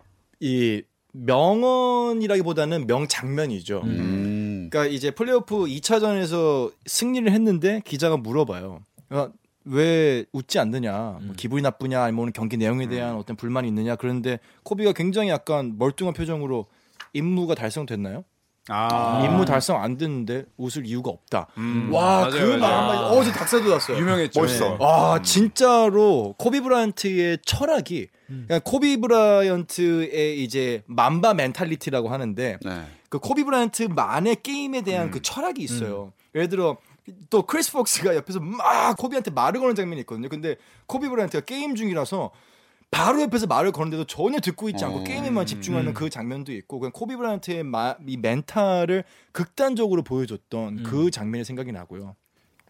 이 0.40 0.82
명언이라기보다는 1.12 2.87
명장면이죠. 2.87 3.80
음. 3.84 4.68
그러니까 4.70 4.92
이제 4.92 5.10
플레이오프 5.10 5.64
2차전에서 5.64 6.72
승리를 6.87 7.30
했는데 7.30 7.80
기자가 7.84 8.16
물어봐요. 8.16 8.82
어, 9.10 9.28
왜 9.64 10.24
웃지 10.32 10.58
않느냐? 10.58 11.18
뭐 11.22 11.34
기분이 11.37 11.62
나쁘냐? 11.62 12.02
아니면 12.02 12.22
오늘 12.22 12.32
경기 12.32 12.56
내용에 12.56 12.87
대한 12.88 13.16
어떤 13.16 13.37
불만이 13.37 13.66
있느냐? 13.68 13.96
그런데 13.96 14.38
코비가 14.62 14.92
굉장히 14.92 15.28
약간 15.30 15.76
멀뚱한 15.78 16.14
표정으로 16.14 16.66
임무가 17.12 17.54
달성됐나요? 17.54 18.24
아, 18.68 19.22
임무 19.24 19.44
달성 19.44 19.83
안 19.83 19.98
됐는데 19.98 20.44
웃을 20.57 20.87
이유가 20.87 21.11
없다. 21.11 21.48
음, 21.59 21.90
와, 21.92 22.20
맞아요, 22.20 22.31
그 22.31 22.57
말. 22.57 22.72
한마디 22.72 23.16
어제 23.18 23.33
닭살 23.33 23.62
돋았어요. 23.62 23.98
유명했죠. 23.98 24.40
멋있어. 24.40 24.70
네. 24.70 24.77
와 24.81 25.20
진짜로 25.22 26.35
코비 26.38 26.61
브라이언트의 26.61 27.38
철학이 27.44 28.09
그러니까 28.27 28.61
코비 28.61 28.98
브라이언트의 29.00 30.42
이제 30.42 30.83
Mamba 30.87 31.35
mentality라고 31.35 32.09
하는데 32.09 32.59
네. 32.64 32.87
그 33.11 33.18
코비 33.18 33.44
브라이언트만의 33.44 34.37
게임에 34.42 34.81
대한 34.81 35.11
그 35.11 35.20
철학이 35.20 35.62
있어요. 35.62 36.12
예를 36.35 36.48
들어 36.48 36.79
또 37.29 37.42
크리스 37.42 37.70
록이 37.70 38.16
옆에서 38.16 38.40
막 38.40 38.96
코비한테 38.96 39.31
말을 39.31 39.61
거는 39.61 39.74
장면이 39.74 40.00
있거든요. 40.00 40.31
근데 40.31 40.57
코비 40.87 41.09
브라이언트가 41.09 41.44
게임 41.44 41.74
중이라서 41.74 42.31
바로 42.94 43.20
옆에서 43.22 43.48
말을 43.48 43.72
거는데도 43.72 44.04
전혀 44.04 44.38
듣고 44.38 44.68
있지 44.68 44.85
않고 44.85 45.00
어. 45.00 45.04
게임에만 45.04 45.46
집중하는 45.46 45.94
그 45.94 46.09
장면도 46.09 46.52
있고 46.52 46.78
그냥 46.78 46.92
코비 46.92 47.16
브라이언트의 47.16 47.64
마, 47.64 47.96
이 48.07 48.16
멘탈을 48.16 49.02
극단적으로 49.33 50.02
보여줬던 50.02 50.85
그 50.85 51.11
장면이 51.11 51.44
생각이 51.44 51.72
나고요. 51.72 52.14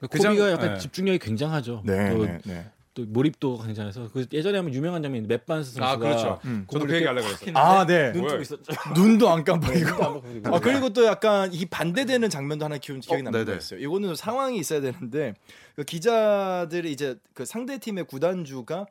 코비가 0.00 0.34
장- 0.34 0.50
약간 0.50 0.74
네. 0.74 0.78
집중력이 0.80 1.18
굉장하죠. 1.18 1.82
또, 1.86 1.92
네, 1.92 2.38
네. 2.44 2.70
또 2.94 3.04
몰입도 3.06 3.58
굉장해서 3.58 4.08
그 4.12 4.24
예전에 4.32 4.56
한번 4.58 4.72
유명한 4.72 5.02
장면이 5.02 5.26
맷 5.26 5.45
반스 5.45 5.72
선수가 5.72 5.90
아, 5.90 5.96
그렇죠. 5.98 6.40
음. 6.46 6.66
저도 6.70 6.86
그 6.86 6.94
얘기 6.94 7.04
하려고 7.04 7.26
그랬어요. 7.26 7.52
아, 7.58 7.84
네. 7.84 8.12
눈 8.12 8.22
뭐야? 8.22 8.32
뜨고 8.38 8.42
있었죠. 8.42 8.72
눈도 8.94 9.28
안 9.28 9.44
깜빡이고. 9.44 9.96
깜빡이고. 9.96 10.56
아, 10.56 10.60
그리고 10.60 10.88
또 10.90 11.04
약간 11.04 11.52
이 11.52 11.66
반대되는 11.66 12.30
장면도 12.30 12.64
하나 12.64 12.78
기억이, 12.78 13.00
기억이 13.00 13.20
어, 13.20 13.24
남는 13.24 13.40
네네. 13.40 13.44
거였어요. 13.58 13.80
이거는 13.80 14.08
좀 14.08 14.14
상황이 14.14 14.58
있어야 14.58 14.80
되는데 14.80 15.34
그 15.76 15.84
기자들이 15.84 16.92
이제 16.92 17.16
그 17.34 17.44
상대 17.44 17.78
팀의 17.78 18.04
구단주가 18.04 18.86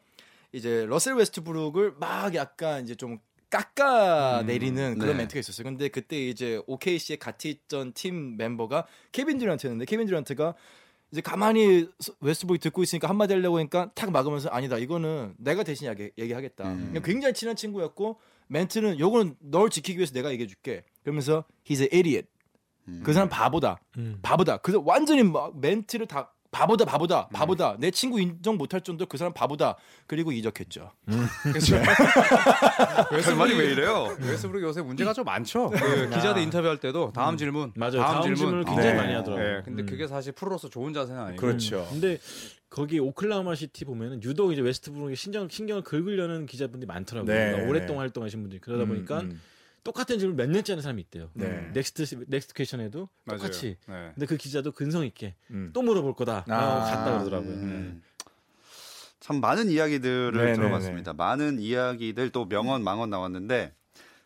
이제 0.54 0.86
러셀 0.88 1.16
웨스트브룩을 1.16 1.96
막 2.00 2.34
약간 2.36 2.84
이제 2.84 2.96
좀 2.96 3.20
깎아 3.50 4.44
내리는 4.44 4.98
그런 4.98 5.14
네. 5.14 5.24
멘트가 5.24 5.40
있었어요. 5.40 5.66
근데 5.66 5.88
그때 5.90 6.18
이제 6.18 6.62
OKC에 6.66 7.18
같이 7.18 7.50
있던 7.50 7.94
팀 7.94 8.38
멤버가 8.38 8.88
케빈 9.12 9.38
듀란트였는데 9.38 9.86
케빈 9.86 10.08
듀란트가 10.08 10.56
이제 11.12 11.22
가만히 11.22 11.88
웨스트브룩이 12.22 12.60
듣고 12.60 12.82
있으니까 12.82 13.08
한마디 13.08 13.34
하려고 13.34 13.60
하니까 13.60 13.92
탁 13.94 14.12
막으면서 14.12 14.50
아니다 14.50 14.80
이거는 14.80 15.36
내가 15.38 15.64
대신 15.64 15.88
얘기, 15.88 16.12
얘기하겠다. 16.18 16.72
음. 16.72 16.88
그냥 16.88 17.04
굉장히 17.04 17.34
친한 17.34 17.56
친구였고 17.56 18.20
멘트는 18.48 19.00
요거는 19.00 19.36
널 19.40 19.70
지키기 19.70 19.98
위해서 19.98 20.14
내가 20.14 20.32
얘기해줄게. 20.32 20.84
그러면서 21.04 21.44
he's 21.66 21.82
an 21.82 21.90
idiot. 21.94 22.28
그 23.04 23.14
사람 23.14 23.30
바보다. 23.30 23.80
음. 23.98 24.20
바보다. 24.22 24.58
그래서 24.58 24.82
완전히 24.86 25.24
막 25.24 25.58
멘트를 25.60 26.06
다 26.06 26.34
바보다 26.54 26.86
바보다 26.86 27.28
바보다 27.34 27.76
내 27.80 27.90
친구 27.90 28.22
인정 28.22 28.58
못할 28.58 28.80
정도 28.80 29.08
그 29.08 29.18
사람 29.18 29.34
바보다 29.34 29.76
그리고 30.06 30.32
이적했죠. 30.32 30.92
그렇죠. 31.44 31.82
결말이 33.26 33.58
왜 33.58 33.72
이래요? 33.72 34.16
웨스브룩 34.20 34.62
요새 34.62 34.82
문제가 34.84 35.14
좀 35.14 35.26
많죠. 35.26 35.72
그 35.72 36.10
기자들 36.10 36.44
인터뷰할 36.44 36.78
때도 36.78 37.12
다음 37.12 37.38
질문, 37.38 37.74
맞아요. 37.76 37.98
다음 37.98 38.36
질문 38.36 38.60
을 38.60 38.64
굉장히 38.64 38.90
네. 38.90 38.94
많이 38.94 39.14
하더라고요. 39.16 39.56
네, 39.56 39.62
근데 39.66 39.82
음. 39.82 39.86
그게 39.88 40.08
사실 40.08 40.32
프로로서 40.32 40.70
좋은 40.70 40.94
자세는 40.94 41.20
아니고. 41.20 41.42
그렇죠. 41.42 41.88
근데 41.90 42.20
거기 42.70 43.00
오클라호마 43.00 43.56
시티 43.56 43.86
보면은 43.86 44.22
유독 44.24 44.54
이제 44.54 44.62
웨스트브룩의 44.62 45.16
신경 45.16 45.50
신경을 45.50 45.82
긁으려는 45.82 46.46
기자분들이 46.46 46.88
많더라고요. 46.88 47.34
네. 47.34 47.46
그러니까 47.48 47.70
오랫동안 47.70 48.02
활동하신 48.02 48.42
분들이 48.42 48.62
그러다 48.62 48.86
보니까 48.86 49.22
음, 49.22 49.32
음. 49.32 49.42
똑같은 49.84 50.18
질문 50.18 50.38
몇 50.38 50.50
년째 50.50 50.74
하는 50.74 50.82
사람이 50.82 51.02
있대요. 51.04 51.30
네. 51.34 51.70
next 51.74 52.26
next 52.28 52.54
question에도. 52.54 53.10
똑같이. 53.28 53.78
네. 53.88 54.12
근데 54.14 54.26
그 54.26 54.38
기자도 54.38 54.72
근성 54.72 55.06
있게 55.06 55.36
음. 55.52 55.72
또 55.74 55.82
물어볼 55.82 56.16
거다. 56.16 56.46
아. 56.48 56.56
아, 56.56 56.80
갔다 56.80 57.12
그러더라고요. 57.12 57.54
음. 57.54 58.04
참 59.20 59.40
많은 59.40 59.70
이야기들을 59.70 60.34
네, 60.34 60.52
네, 60.52 60.54
들어봤습니다. 60.54 61.14
많은 61.14 61.60
이야기들 61.60 62.30
또 62.32 62.48
명언 62.48 62.84
망언 62.84 63.10
나왔는데 63.10 63.74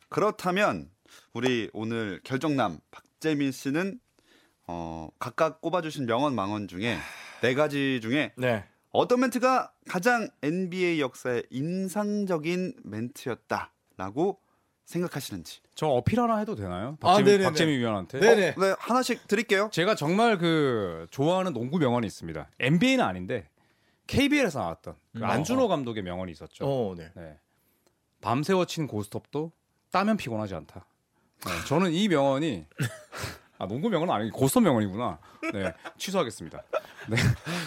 그렇다면 0.09 0.89
우리 1.33 1.69
오늘 1.73 2.19
결정남 2.23 2.79
박재민 2.89 3.51
씨는 3.51 3.99
어, 4.65 5.09
각각 5.19 5.61
꼽아주신 5.61 6.05
명언 6.07 6.35
망언 6.35 6.67
중에 6.67 6.97
네 7.41 7.53
가지 7.53 7.99
중에 8.01 8.33
네. 8.37 8.65
어떤 8.89 9.19
멘트가 9.19 9.71
가장 9.87 10.29
NBA 10.41 10.99
역사의 10.99 11.43
인상적인 11.51 12.77
멘트였다라고 12.83 14.39
생각하시는지. 14.87 15.59
저 15.75 15.87
어필 15.87 16.19
하나 16.19 16.37
해도 16.37 16.55
되나요? 16.55 16.97
아, 17.01 17.07
박재민, 17.07 17.25
네네네. 17.25 17.43
박재민 17.43 17.79
위원한테. 17.79 18.19
네네. 18.19 18.55
네 18.55 18.75
하나씩 18.79 19.27
드릴게요. 19.27 19.69
제가 19.71 19.95
정말 19.95 20.37
그 20.37 21.07
좋아하는 21.11 21.53
농구 21.53 21.77
명언이 21.77 22.07
있습니다. 22.07 22.49
NBA는 22.59 23.03
아닌데 23.03 23.49
KBL에서 24.07 24.59
나왔던 24.59 24.95
그 25.13 25.19
음. 25.19 25.23
안준호 25.25 25.67
감독의 25.67 26.03
명언이 26.03 26.31
있었죠. 26.31 26.65
어, 26.65 26.95
네. 26.97 27.11
네. 27.15 27.37
밤새워 28.21 28.65
친 28.65 28.87
고스톱도 28.87 29.51
따면 29.91 30.17
피곤하지 30.17 30.55
않다. 30.55 30.85
네, 31.45 31.51
저는 31.67 31.91
이 31.91 32.07
명언이 32.07 32.65
아 33.59 33.67
농구 33.67 33.89
명언은 33.89 34.13
아니고 34.13 34.37
고스톱 34.39 34.63
명언이구나. 34.63 35.19
네, 35.53 35.73
취소하겠습니다. 35.97 36.63
네, 37.09 37.17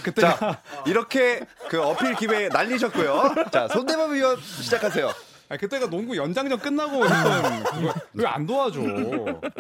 그때 0.03 0.23
자 0.23 0.63
이렇게 0.87 1.47
그 1.69 1.83
어필 1.83 2.15
기회 2.15 2.49
날리셨고요. 2.49 3.51
자 3.53 3.69
손대범 3.69 4.15
위원 4.15 4.41
시작하세요. 4.41 5.30
아, 5.51 5.57
그때가 5.57 5.91
농구 5.91 6.17
연장전 6.17 6.59
끝나고 6.61 7.01
왜 8.15 8.25
안 8.27 8.47
도와줘? 8.47 8.81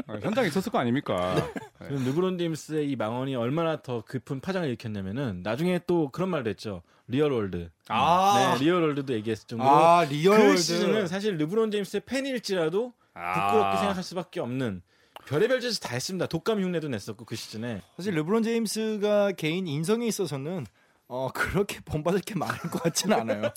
아, 0.07 0.18
현장에 0.22 0.46
있었을 0.48 0.70
거 0.70 0.79
아닙니까? 0.79 1.35
네. 1.81 1.87
그럼 1.88 2.05
르브론 2.05 2.38
제임스의 2.38 2.88
이 2.88 2.94
망언이 2.96 3.35
얼마나 3.35 3.83
더 3.83 4.05
깊은 4.09 4.40
파장을 4.40 4.66
일으켰냐면은 4.68 5.40
나중에 5.42 5.81
또 5.87 6.09
그런 6.11 6.29
말도 6.31 6.48
했죠. 6.50 6.83
real 7.09 7.33
world. 7.33 7.71
아. 7.88 8.55
네, 8.59 8.64
real 8.64 8.83
world도 8.83 9.12
얘기했을 9.14 9.48
정도로 9.48 9.68
아, 9.68 10.05
real 10.05 10.37
그 10.38 10.44
world. 10.47 10.62
시즌은 10.62 11.09
사실 11.09 11.37
르브론 11.37 11.72
제임스의 11.72 12.03
팬일지라도 12.07 12.92
아. 13.14 13.48
부끄럽게 13.48 13.79
생각할 13.79 14.05
수밖에 14.05 14.38
없는 14.38 14.83
별의별 15.26 15.61
짓을 15.61 15.81
다 15.81 15.94
했습니다. 15.94 16.26
독감 16.26 16.62
흉내도 16.62 16.87
냈었고 16.88 17.24
그 17.24 17.35
시즌에. 17.35 17.83
사실 17.96 18.14
르브론 18.14 18.44
제임스가 18.44 19.33
개인 19.33 19.66
인성에 19.66 20.07
있어서는 20.07 20.66
어 21.12 21.29
그렇게 21.35 21.81
본받을 21.85 22.20
게 22.20 22.37
많을 22.37 22.57
것 22.57 22.85
같지는 22.85 23.18
않아요. 23.18 23.51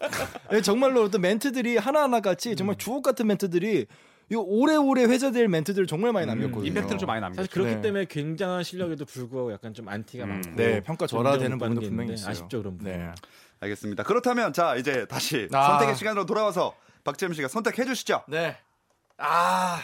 네, 0.49 0.61
정말로 0.61 1.03
어떤 1.03 1.21
멘트들이 1.21 1.77
하나하나 1.77 2.19
같이 2.19 2.55
정말 2.55 2.77
주옥 2.77 3.03
같은 3.03 3.27
멘트들이 3.27 3.85
이 4.31 4.35
오래오래 4.35 5.03
회자될 5.03 5.47
멘트들을 5.49 5.85
정말 5.85 6.13
많이 6.13 6.25
남겼거든요. 6.25 6.65
임팩트는 6.65 6.97
좀 6.97 7.05
많이 7.05 7.21
남겼죠. 7.21 7.43
사실 7.43 7.51
그렇기 7.53 7.75
네. 7.75 7.81
때문에 7.81 8.05
굉장한 8.05 8.63
실력에도 8.63 9.05
불구하고 9.05 9.53
약간 9.53 9.75
좀 9.75 9.87
안티가 9.87 10.23
음. 10.23 10.29
많고 10.29 10.49
네, 10.55 10.81
평가 10.81 11.05
절하되는 11.05 11.59
부분도 11.59 11.81
게 11.81 11.87
분명히 11.89 12.13
있어요. 12.13 12.31
아쉽죠 12.31 12.57
그런 12.57 12.77
부분. 12.79 12.91
네. 12.91 13.11
알겠습니다. 13.59 14.01
그렇다면 14.01 14.51
자 14.53 14.75
이제 14.75 15.05
다시 15.05 15.47
아. 15.51 15.73
선택의 15.73 15.95
시간으로 15.95 16.25
돌아와서 16.25 16.75
박재민 17.03 17.35
씨가 17.35 17.49
선택해 17.49 17.85
주시죠. 17.85 18.23
네. 18.29 18.57
아. 19.17 19.79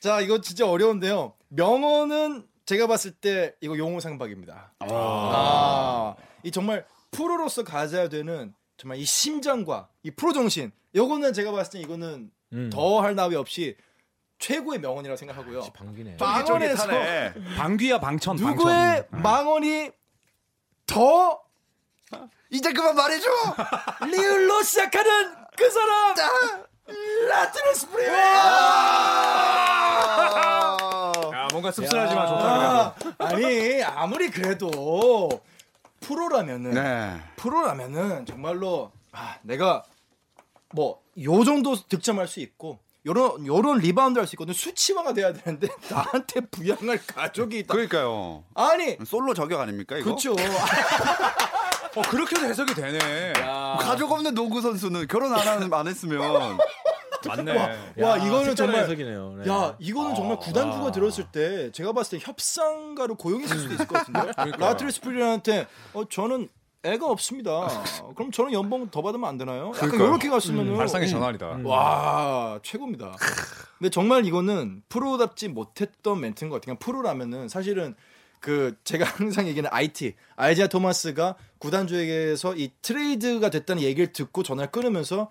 자, 0.00 0.20
이거 0.20 0.40
진짜 0.40 0.68
어려운데요. 0.68 1.34
명언은 1.48 2.44
제가 2.66 2.88
봤을 2.88 3.12
때 3.12 3.54
이거 3.60 3.78
용호 3.78 4.00
상박입니다. 4.00 4.72
아. 4.80 6.14
이 6.42 6.50
정말 6.50 6.84
프로로서 7.12 7.62
가져야 7.62 8.08
되는 8.08 8.52
정말 8.76 8.98
이 8.98 9.04
심장과 9.04 9.88
이 10.02 10.10
프로 10.10 10.32
정신 10.32 10.72
요거는 10.94 11.32
제가 11.32 11.52
봤을 11.52 11.74
때 11.74 11.78
이거는 11.80 12.30
음. 12.52 12.70
더할 12.70 13.14
나위 13.14 13.36
없이 13.36 13.76
최고의 14.38 14.80
명언이라고 14.80 15.16
생각하고요. 15.16 15.60
방귀네. 15.72 16.16
망언에서 16.20 16.88
방귀야 17.56 18.00
방천 18.00 18.36
누구의 18.36 19.06
방천. 19.08 19.22
망언이 19.22 19.90
더 20.86 21.40
이제 22.50 22.72
그만 22.72 22.94
말해줘. 22.96 23.28
리을로 24.10 24.62
시작하는 24.62 25.34
그 25.56 25.70
사람 25.70 26.14
라트렐 27.28 27.88
스프리웰 27.90 28.06
야 31.66 31.70
뭔가 31.70 31.72
씁쓸하지만 31.72 32.26
좋다. 32.28 32.94
아, 33.18 33.26
아니 33.26 33.82
아무리 33.82 34.30
그래도 34.30 35.28
프로라면은 36.00 36.70
네. 36.72 37.20
프로라면은 37.36 38.26
정말로 38.26 38.92
아, 39.12 39.36
내가 39.42 39.82
뭐 40.72 40.98
요 41.18 41.44
정도 41.44 41.74
득점할 41.74 42.28
수 42.28 42.40
있고 42.40 42.78
요런 43.06 43.46
요런 43.46 43.78
리바운드 43.78 44.18
할 44.18 44.26
수 44.26 44.34
있거든 44.34 44.52
수치화가 44.52 45.14
돼야 45.14 45.32
되는데 45.32 45.66
나한테 45.88 46.40
부양할 46.50 47.00
가족이 47.06 47.60
있다. 47.60 47.72
그러니까요. 47.72 48.44
아니 48.54 48.98
솔로 49.06 49.32
저격 49.32 49.60
아닙니까 49.60 49.96
이거? 49.96 50.04
그렇죠. 50.04 50.32
어 51.96 52.02
그렇게도 52.02 52.44
해석이 52.44 52.74
되네. 52.74 53.32
가족 53.80 54.12
없는 54.12 54.34
농구 54.34 54.60
선수는 54.60 55.06
결혼 55.08 55.32
안안 55.32 55.88
했으면 55.88 56.58
맞네. 57.26 57.52
와 57.52 58.16
이거는 58.16 58.44
색다른 58.44 58.54
정말 58.56 58.82
해석이네요. 58.82 59.34
네. 59.44 59.50
야 59.50 59.76
이거는 59.78 60.14
정말 60.14 60.38
구단주가 60.38 60.92
들었을 60.92 61.24
때 61.32 61.70
제가 61.72 61.92
봤을 61.92 62.18
때 62.18 62.24
협상가로 62.26 63.16
고용했을 63.16 63.58
수도 63.58 63.74
있을 63.74 63.86
것 63.86 64.06
같은데 64.06 64.32
라트리 64.58 64.90
스프리한테 64.92 65.66
어 65.94 66.04
저는 66.08 66.48
애가 66.82 67.06
없습니다. 67.06 67.68
그럼 68.14 68.30
저는 68.30 68.52
연봉 68.52 68.88
더 68.90 69.02
받으면 69.02 69.28
안 69.28 69.38
되나요? 69.38 69.72
약간 69.74 69.90
그러니까요. 69.90 70.08
이렇게 70.08 70.28
갔으면은 70.28 70.76
발상의 70.76 71.08
음. 71.08 71.10
전환이다. 71.10 71.58
와 71.64 72.60
최고입니다. 72.62 73.16
근데 73.78 73.90
정말 73.90 74.24
이거는 74.24 74.82
프로답지 74.88 75.48
못했던 75.48 76.20
멘트인 76.20 76.48
것 76.48 76.60
같아요. 76.60 76.76
프로라면은 76.78 77.48
사실은 77.48 77.94
그 78.40 78.76
제가 78.84 79.04
항상 79.04 79.48
얘기하는 79.48 79.70
IT 79.72 80.14
아이지아 80.36 80.68
토마스가 80.68 81.34
구단주에게서 81.58 82.54
이 82.54 82.70
트레이드가 82.82 83.50
됐다는 83.50 83.82
얘기를 83.82 84.12
듣고 84.12 84.42
전화를 84.44 84.70
끊으면서 84.70 85.30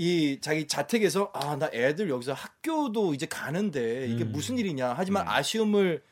이 0.00 0.38
자기 0.40 0.66
자택에서 0.68 1.30
아 1.34 1.56
나 1.56 1.68
애들 1.72 2.08
여기서 2.08 2.32
학교도 2.32 3.14
이제 3.14 3.26
가는데 3.26 4.06
이게 4.06 4.22
무슨 4.24 4.56
일이냐 4.58 4.94
하지만 4.96 5.26
아쉬움을 5.28 6.02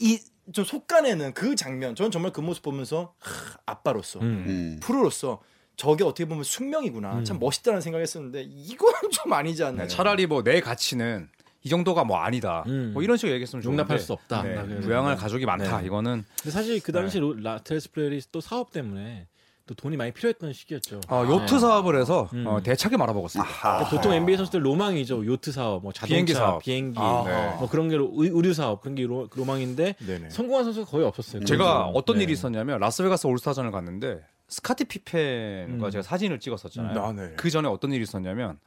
이 0.00 0.18
좀 0.52 0.64
속가내는 0.64 1.34
그 1.34 1.54
장면 1.54 1.94
저는 1.94 2.10
정말 2.10 2.32
그 2.32 2.40
모습 2.40 2.64
보면서 2.64 3.14
하, 3.20 3.56
아빠로서 3.64 4.18
음. 4.20 4.44
음. 4.48 4.80
프로로서 4.82 5.40
저게 5.76 6.02
어떻게 6.02 6.24
보면 6.24 6.42
숙명이구나 6.42 7.22
참 7.22 7.38
멋있다는 7.38 7.80
생각했었는데 7.80 8.42
이건 8.48 8.92
좀 9.12 9.32
아니지 9.32 9.62
않나요? 9.62 9.86
차라리 9.86 10.26
뭐 10.26 10.42
내 10.42 10.60
가치는 10.60 11.28
이 11.62 11.68
정도가 11.68 12.02
뭐 12.02 12.18
아니다. 12.18 12.64
음. 12.66 12.90
뭐 12.92 13.04
이런 13.04 13.16
식으로 13.16 13.34
얘기했으면 13.34 13.62
좋은데. 13.62 13.82
용납할 13.82 14.00
수 14.00 14.12
없다. 14.12 14.42
네, 14.42 14.54
나 14.56 14.64
그래서. 14.64 14.80
부양할 14.82 15.16
가족이 15.16 15.46
많다. 15.46 15.80
네. 15.80 15.86
이거는 15.86 16.24
근데 16.38 16.50
사실 16.50 16.80
그 16.82 16.90
당시 16.90 17.20
로 17.20 17.34
라트렐 17.34 17.92
스프리웰이 17.92 18.20
또 18.32 18.40
사업 18.40 18.72
때문에 18.72 19.28
또 19.72 19.74
돈이 19.74 19.96
많이 19.96 20.12
필요했던 20.12 20.52
시기였죠. 20.52 21.00
어, 21.08 21.24
요트 21.26 21.54
네. 21.54 21.58
사업을 21.58 21.98
해서 21.98 22.28
음. 22.34 22.46
어, 22.46 22.62
대차게 22.62 22.96
말아먹었습니다. 22.98 23.50
그러니까 23.60 23.90
보통 23.90 24.12
NBA 24.12 24.36
선수들 24.36 24.64
로망이죠. 24.64 25.24
요트 25.26 25.50
사업, 25.52 25.82
뭐 25.82 25.92
자동차, 25.92 26.08
비행기 26.14 26.34
사업. 26.34 26.62
비행기, 26.62 26.98
아, 27.00 27.24
네. 27.26 27.56
뭐 27.58 27.68
그런 27.70 27.88
게 27.88 27.96
로- 27.96 28.10
의- 28.16 28.30
의류 28.32 28.52
사업 28.54 28.80
그런 28.82 28.94
게 28.94 29.04
로, 29.04 29.28
로망인데 29.34 29.94
네네. 29.98 30.30
성공한 30.30 30.64
선수가 30.64 30.90
거의 30.90 31.04
없었어요. 31.06 31.44
제가 31.44 31.64
그래서. 31.84 31.90
어떤 31.94 32.18
네. 32.18 32.24
일이 32.24 32.32
있었냐면 32.34 32.78
라스베가스 32.80 33.26
올스타전을 33.26 33.70
갔는데 33.70 34.20
스카티 34.48 34.84
피펜과 34.84 35.86
음. 35.86 35.90
제가 35.90 36.02
사진을 36.02 36.38
찍었었잖아요. 36.40 37.02
아, 37.02 37.12
네. 37.12 37.32
그 37.36 37.48
전에 37.50 37.68
어떤 37.68 37.92
일이 37.92 38.02
있었냐면 38.02 38.58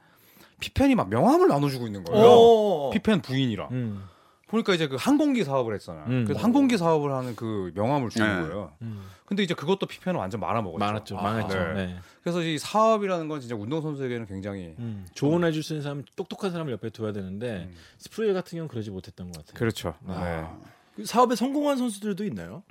피펜이 0.60 0.94
막 0.96 1.08
명함을 1.08 1.48
나눠주고 1.48 1.86
있는 1.86 2.02
거예요. 2.04 2.24
어. 2.26 2.90
피펜 2.90 3.20
부인이랑 3.22 3.68
음, 3.70 4.04
보니까 4.46 4.74
이제 4.74 4.86
그 4.86 4.96
항공기 4.96 5.42
사업을 5.44 5.74
했잖아요. 5.74 6.04
음. 6.06 6.24
그래서 6.24 6.40
항공기 6.40 6.78
사업을 6.78 7.12
하는 7.12 7.34
그 7.34 7.72
명함을 7.74 8.10
주는 8.10 8.42
네. 8.42 8.48
거예요. 8.48 8.72
음. 8.82 9.02
근데 9.24 9.42
이제 9.42 9.54
그것도 9.54 9.86
피펜은 9.86 10.18
완전 10.20 10.40
말아먹었죠. 10.40 10.78
많았죠, 10.78 11.18
아, 11.18 11.22
많았죠. 11.22 11.58
네. 11.58 11.74
네. 11.74 11.96
그래서 12.22 12.42
이 12.42 12.56
사업이라는 12.56 13.26
건 13.26 13.40
진짜 13.40 13.56
운동 13.56 13.82
선수에게는 13.82 14.26
굉장히 14.26 14.74
음, 14.78 15.04
조언해 15.14 15.50
줄 15.50 15.64
수 15.64 15.72
있는 15.72 15.82
사람, 15.82 16.04
똑똑한 16.14 16.52
사람을 16.52 16.72
옆에 16.72 16.90
둬야 16.90 17.12
되는데 17.12 17.68
음. 17.68 17.74
스프레이 17.98 18.32
같은 18.32 18.50
경우는 18.56 18.68
그러지 18.68 18.90
못했던 18.92 19.32
것 19.32 19.38
같아요. 19.44 19.58
그렇죠. 19.58 19.94
아. 20.06 20.20
네. 20.24 20.66
그 20.94 21.04
사업에 21.04 21.34
성공한 21.34 21.76
선수들도 21.76 22.24
있나요? 22.24 22.62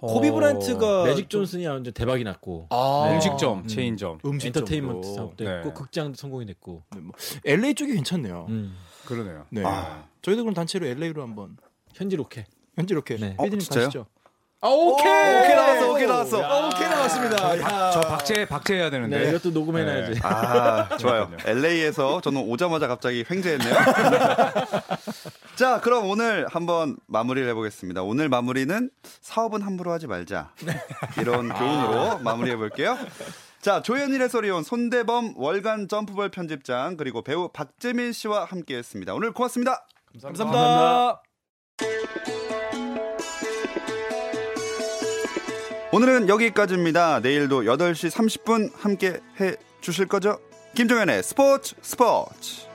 어, 0.00 0.06
코비 0.06 0.30
브라이언트가 0.30 1.04
매직 1.04 1.28
존슨이 1.28 1.66
완전 1.66 1.92
대박이 1.92 2.22
났고 2.22 2.68
아, 2.70 3.10
음식점, 3.12 3.60
음. 3.60 3.66
체인점. 3.66 4.20
음식점으로. 4.24 4.46
엔터테인먼트 4.46 5.14
사업도 5.14 5.44
네. 5.44 5.50
했고 5.56 5.74
극장도 5.74 6.14
성공이 6.14 6.46
됐고. 6.46 6.84
네, 6.94 7.00
뭐 7.00 7.12
LA 7.44 7.74
쪽이 7.74 7.94
괜찮네요. 7.94 8.46
음, 8.48 8.76
그러네요. 9.06 9.46
네. 9.50 9.62
아. 9.64 10.06
저희도 10.22 10.42
그럼 10.44 10.54
단체로 10.54 10.86
LA로 10.86 11.22
한번 11.22 11.56
현지 11.94 12.14
로케. 12.14 12.46
현지 12.76 12.94
이렇게 12.94 13.16
네. 13.16 13.34
어, 13.38 13.42
피디님 13.42 13.58
진짜요? 13.58 13.84
가시죠. 13.86 14.06
아 14.60 14.68
오케이 14.68 15.06
오케이 15.06 15.54
나왔어, 15.54 15.92
오케이 15.92 16.06
나왔어. 16.08 16.42
아, 16.42 16.66
오케이 16.66 16.88
나왔습니다. 16.88 17.58
야. 17.60 17.90
저 17.92 18.00
박제 18.00 18.46
박제해야 18.46 18.90
되는데. 18.90 19.18
네, 19.18 19.28
이것도 19.30 19.50
녹음해놔야지. 19.50 20.20
아, 20.24 20.88
좋아요. 20.98 21.30
LA에서 21.44 22.20
저는 22.20 22.42
오자마자 22.42 22.88
갑자기 22.88 23.24
횡재했네요. 23.30 23.74
자, 25.54 25.80
그럼 25.80 26.10
오늘 26.10 26.46
한번 26.50 26.96
마무리를 27.06 27.48
해보겠습니다. 27.50 28.02
오늘 28.02 28.28
마무리는 28.28 28.90
사업은 29.20 29.62
함부로 29.62 29.92
하지 29.92 30.08
말자. 30.08 30.50
이런 31.20 31.48
교훈으로 31.50 32.18
마무리해 32.18 32.56
볼게요. 32.56 32.98
자, 33.60 33.80
조현일 33.82 34.22
해설위원, 34.22 34.64
손대범 34.64 35.34
월간 35.36 35.86
점프볼 35.88 36.30
편집장, 36.30 36.96
그리고 36.96 37.22
배우 37.22 37.48
박재민 37.48 38.12
씨와 38.12 38.44
함께 38.44 38.76
했습니다. 38.76 39.14
오늘 39.14 39.32
고맙습니다. 39.32 39.86
감사합니다. 40.22 41.22
오늘은 45.90 46.28
여기까지입니다. 46.28 47.20
내일도 47.20 47.62
8시 47.62 48.10
30분 48.10 48.70
함께 48.74 49.20
해 49.40 49.54
주실 49.80 50.06
거죠? 50.06 50.38
김종현의 50.74 51.22
스포츠 51.22 51.74
스포츠. 51.80 52.66